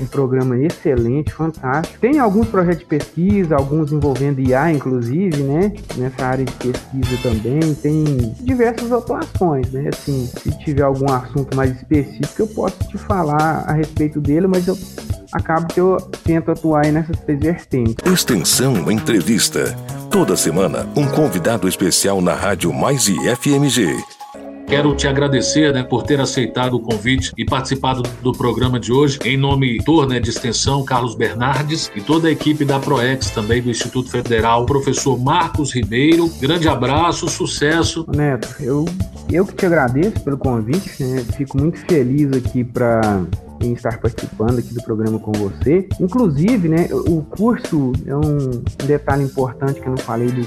um 0.00 0.06
programa 0.06 0.58
excelente, 0.58 1.32
fantástico. 1.32 1.98
Tem 2.00 2.18
alguns 2.18 2.48
projetos 2.48 2.80
de 2.80 2.86
pesquisa, 2.86 3.56
alguns 3.56 3.92
envolvendo 3.92 4.40
IA, 4.40 4.72
inclusive, 4.72 5.42
né? 5.42 5.72
Nessa 5.96 6.26
área 6.26 6.44
de 6.44 6.52
pesquisa 6.52 7.16
também. 7.22 7.74
Tem 7.74 8.04
diversas 8.40 8.90
atuações, 8.92 9.70
né? 9.72 9.90
Assim, 9.92 10.26
se 10.26 10.50
tiver 10.58 10.82
algum 10.82 11.10
assunto 11.10 11.56
mais 11.56 11.74
específico, 11.76 12.42
eu 12.42 12.46
posso 12.48 12.78
te 12.88 12.98
falar 12.98 13.64
a 13.66 13.72
respeito 13.72 14.20
dele, 14.20 14.46
mas 14.46 14.66
eu 14.66 14.76
acabo 15.32 15.66
que 15.72 15.80
eu 15.80 15.96
tento 16.24 16.50
atuar 16.50 16.86
nessas 16.86 17.18
três 17.20 17.40
vertentes. 17.40 17.96
Extensão 18.04 18.90
Entrevista 18.90 19.74
Toda 20.12 20.36
semana, 20.36 20.86
um 20.94 21.08
convidado 21.08 21.66
especial 21.66 22.20
na 22.20 22.34
Rádio 22.34 22.70
Mais 22.70 23.08
e 23.08 23.16
FMG. 23.34 24.21
Quero 24.66 24.94
te 24.94 25.06
agradecer 25.06 25.72
né, 25.72 25.82
por 25.82 26.02
ter 26.02 26.20
aceitado 26.20 26.74
o 26.74 26.80
convite 26.80 27.32
e 27.36 27.44
participado 27.44 28.02
do 28.22 28.32
programa 28.32 28.80
de 28.80 28.92
hoje. 28.92 29.18
Em 29.24 29.36
nome 29.36 29.78
do 29.78 30.06
né, 30.06 30.18
de 30.18 30.30
extensão, 30.30 30.84
Carlos 30.84 31.14
Bernardes, 31.14 31.90
e 31.94 32.00
toda 32.00 32.28
a 32.28 32.30
equipe 32.30 32.64
da 32.64 32.78
ProEx 32.78 33.30
também 33.30 33.60
do 33.60 33.70
Instituto 33.70 34.10
Federal, 34.10 34.64
professor 34.64 35.18
Marcos 35.18 35.74
Ribeiro. 35.74 36.28
Grande 36.40 36.68
abraço, 36.68 37.28
sucesso. 37.28 38.06
Neto, 38.14 38.48
eu, 38.60 38.86
eu 39.30 39.44
que 39.44 39.54
te 39.54 39.66
agradeço 39.66 40.20
pelo 40.20 40.38
convite. 40.38 41.02
Né? 41.02 41.24
Fico 41.36 41.58
muito 41.58 41.78
feliz 41.80 42.32
aqui 42.32 42.64
para 42.64 43.22
em 43.60 43.74
estar 43.74 43.98
participando 43.98 44.58
aqui 44.58 44.74
do 44.74 44.82
programa 44.82 45.18
com 45.18 45.32
você. 45.32 45.88
Inclusive, 46.00 46.68
né, 46.68 46.88
o 46.90 47.22
curso 47.22 47.92
é 48.06 48.16
um 48.16 48.62
detalhe 48.86 49.24
importante 49.24 49.80
que 49.80 49.86
eu 49.86 49.92
não 49.92 49.98
falei 49.98 50.28
do, 50.28 50.42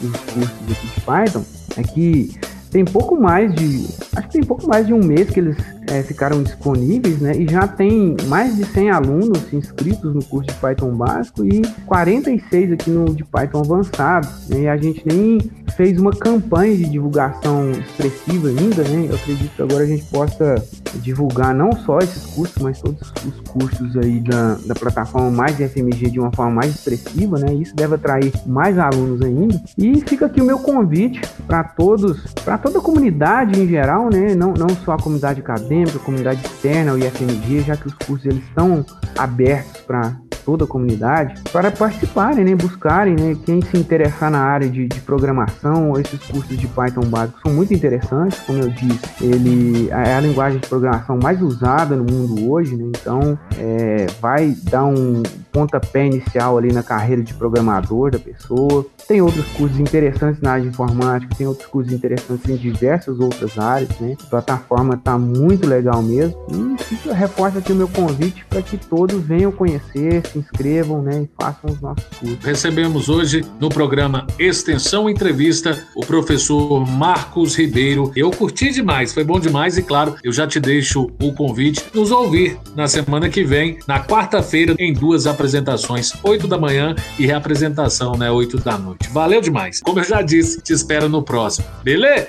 dos 0.00 0.20
cursos 0.32 0.70
aqui 0.70 0.86
de 0.94 1.00
Python, 1.02 1.44
é 1.76 1.82
que 1.82 2.30
tem 2.74 2.84
pouco 2.84 3.16
mais 3.16 3.54
de. 3.54 3.86
Acho 4.16 4.26
que 4.26 4.32
tem 4.32 4.42
pouco 4.42 4.66
mais 4.66 4.84
de 4.84 4.92
um 4.92 4.98
mês 4.98 5.30
que 5.30 5.38
eles 5.38 5.56
é, 5.86 6.02
ficaram 6.02 6.42
disponíveis, 6.42 7.20
né? 7.20 7.32
E 7.36 7.48
já 7.48 7.68
tem 7.68 8.16
mais 8.26 8.56
de 8.56 8.64
100 8.64 8.90
alunos 8.90 9.52
inscritos 9.52 10.12
no 10.12 10.24
curso 10.24 10.48
de 10.48 10.54
Python 10.56 10.90
básico 10.90 11.44
e 11.44 11.62
46 11.86 12.72
aqui 12.72 12.90
no 12.90 13.14
de 13.14 13.22
Python 13.22 13.60
avançado. 13.60 14.26
Né? 14.48 14.62
E 14.62 14.68
a 14.68 14.76
gente 14.76 15.06
nem 15.06 15.38
fez 15.76 15.98
uma 15.98 16.12
campanha 16.12 16.76
de 16.76 16.84
divulgação 16.84 17.70
expressiva 17.70 18.48
ainda, 18.48 18.82
né? 18.84 19.06
Eu 19.10 19.14
acredito 19.16 19.54
que 19.54 19.62
agora 19.62 19.84
a 19.84 19.86
gente 19.86 20.04
possa 20.04 20.54
divulgar 20.96 21.54
não 21.54 21.72
só 21.72 21.98
esses 21.98 22.26
cursos, 22.26 22.62
mas 22.62 22.80
todos 22.80 23.12
os 23.24 23.40
cursos 23.50 23.96
aí 23.96 24.20
da, 24.20 24.56
da 24.66 24.74
plataforma 24.74 25.30
mais 25.30 25.56
FMG 25.56 26.10
de 26.10 26.20
uma 26.20 26.32
forma 26.32 26.52
mais 26.52 26.74
expressiva, 26.74 27.38
né? 27.38 27.52
Isso 27.54 27.74
deve 27.74 27.94
atrair 27.94 28.32
mais 28.46 28.78
alunos 28.78 29.22
ainda. 29.22 29.60
E 29.76 30.00
fica 30.00 30.26
aqui 30.26 30.40
o 30.40 30.44
meu 30.44 30.58
convite 30.58 31.20
para 31.46 31.64
todos, 31.64 32.22
para 32.44 32.58
toda 32.58 32.78
a 32.78 32.82
comunidade 32.82 33.60
em 33.60 33.68
geral, 33.68 34.08
né? 34.10 34.34
Não, 34.34 34.54
não 34.54 34.68
só 34.84 34.92
a 34.92 34.98
comunidade 34.98 35.40
acadêmica, 35.40 35.96
a 35.96 36.00
comunidade 36.00 36.44
externa, 36.44 36.94
o 36.94 36.98
IFMG, 36.98 37.60
já 37.60 37.76
que 37.76 37.86
os 37.86 37.94
cursos 37.94 38.26
eles 38.26 38.42
estão 38.44 38.84
abertos 39.16 39.80
para 39.82 40.16
toda 40.44 40.64
a 40.64 40.66
comunidade 40.66 41.42
para 41.50 41.70
participarem, 41.70 42.44
né, 42.44 42.54
buscarem, 42.54 43.14
né, 43.14 43.36
quem 43.44 43.62
se 43.62 43.76
interessar 43.76 44.30
na 44.30 44.40
área 44.40 44.68
de, 44.68 44.86
de, 44.86 45.00
programação, 45.00 45.63
esses 45.98 46.20
cursos 46.26 46.56
de 46.56 46.66
Python 46.66 47.06
básico 47.06 47.38
são 47.44 47.52
muito 47.52 47.72
interessantes, 47.72 48.38
como 48.40 48.58
eu 48.58 48.70
disse, 48.70 49.00
ele 49.20 49.88
é 49.90 50.14
a 50.14 50.20
linguagem 50.20 50.60
de 50.60 50.68
programação 50.68 51.18
mais 51.22 51.40
usada 51.40 51.96
no 51.96 52.04
mundo 52.04 52.50
hoje, 52.50 52.76
né, 52.76 52.84
então 52.88 53.38
é, 53.58 54.06
vai 54.20 54.54
dar 54.64 54.84
um 54.84 55.22
pontapé 55.54 56.06
inicial 56.06 56.58
ali 56.58 56.72
na 56.72 56.82
carreira 56.82 57.22
de 57.22 57.32
programador 57.32 58.10
da 58.10 58.18
pessoa. 58.18 58.84
Tem 59.06 59.22
outros 59.22 59.46
cursos 59.52 59.78
interessantes 59.78 60.42
na 60.42 60.52
área 60.52 60.64
de 60.64 60.68
informática, 60.70 61.32
tem 61.36 61.46
outros 61.46 61.68
cursos 61.68 61.92
interessantes 61.92 62.48
em 62.50 62.56
diversas 62.56 63.20
outras 63.20 63.56
áreas, 63.56 63.90
né? 64.00 64.16
A 64.20 64.26
plataforma 64.26 64.94
está 64.94 65.16
muito 65.16 65.68
legal 65.68 66.02
mesmo. 66.02 66.36
E 66.50 67.08
reforça 67.12 67.60
aqui 67.60 67.72
o 67.72 67.76
meu 67.76 67.86
convite 67.86 68.44
para 68.46 68.62
que 68.62 68.76
todos 68.76 69.22
venham 69.22 69.52
conhecer, 69.52 70.26
se 70.26 70.38
inscrevam, 70.38 71.00
né? 71.00 71.22
E 71.22 71.30
façam 71.40 71.70
os 71.70 71.80
nossos 71.80 72.04
cursos. 72.18 72.44
Recebemos 72.44 73.08
hoje 73.08 73.44
no 73.60 73.68
programa 73.68 74.26
Extensão 74.38 75.08
Entrevista 75.08 75.53
o 75.94 76.04
professor 76.04 76.86
Marcos 76.86 77.56
Ribeiro. 77.56 78.12
Eu 78.16 78.30
curti 78.30 78.70
demais, 78.70 79.12
foi 79.12 79.24
bom 79.24 79.38
demais 79.38 79.76
e 79.78 79.82
claro, 79.82 80.16
eu 80.22 80.32
já 80.32 80.46
te 80.46 80.58
deixo 80.58 81.10
o 81.22 81.32
convite 81.32 81.84
nos 81.94 82.10
ouvir 82.10 82.58
na 82.74 82.88
semana 82.88 83.28
que 83.28 83.44
vem, 83.44 83.78
na 83.86 84.02
quarta-feira, 84.04 84.74
em 84.78 84.92
duas 84.92 85.26
apresentações, 85.26 86.12
8 86.22 86.46
da 86.46 86.58
manhã 86.58 86.94
e 87.18 87.26
reapresentação, 87.26 88.12
né, 88.12 88.30
8 88.30 88.58
da 88.58 88.78
noite. 88.78 89.08
Valeu 89.10 89.40
demais. 89.40 89.80
Como 89.80 90.00
eu 90.00 90.04
já 90.04 90.22
disse, 90.22 90.60
te 90.60 90.72
espero 90.72 91.08
no 91.08 91.22
próximo. 91.22 91.66
Beleza? 91.82 92.28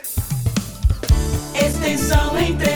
Extensão 1.54 2.38
entre 2.38 2.76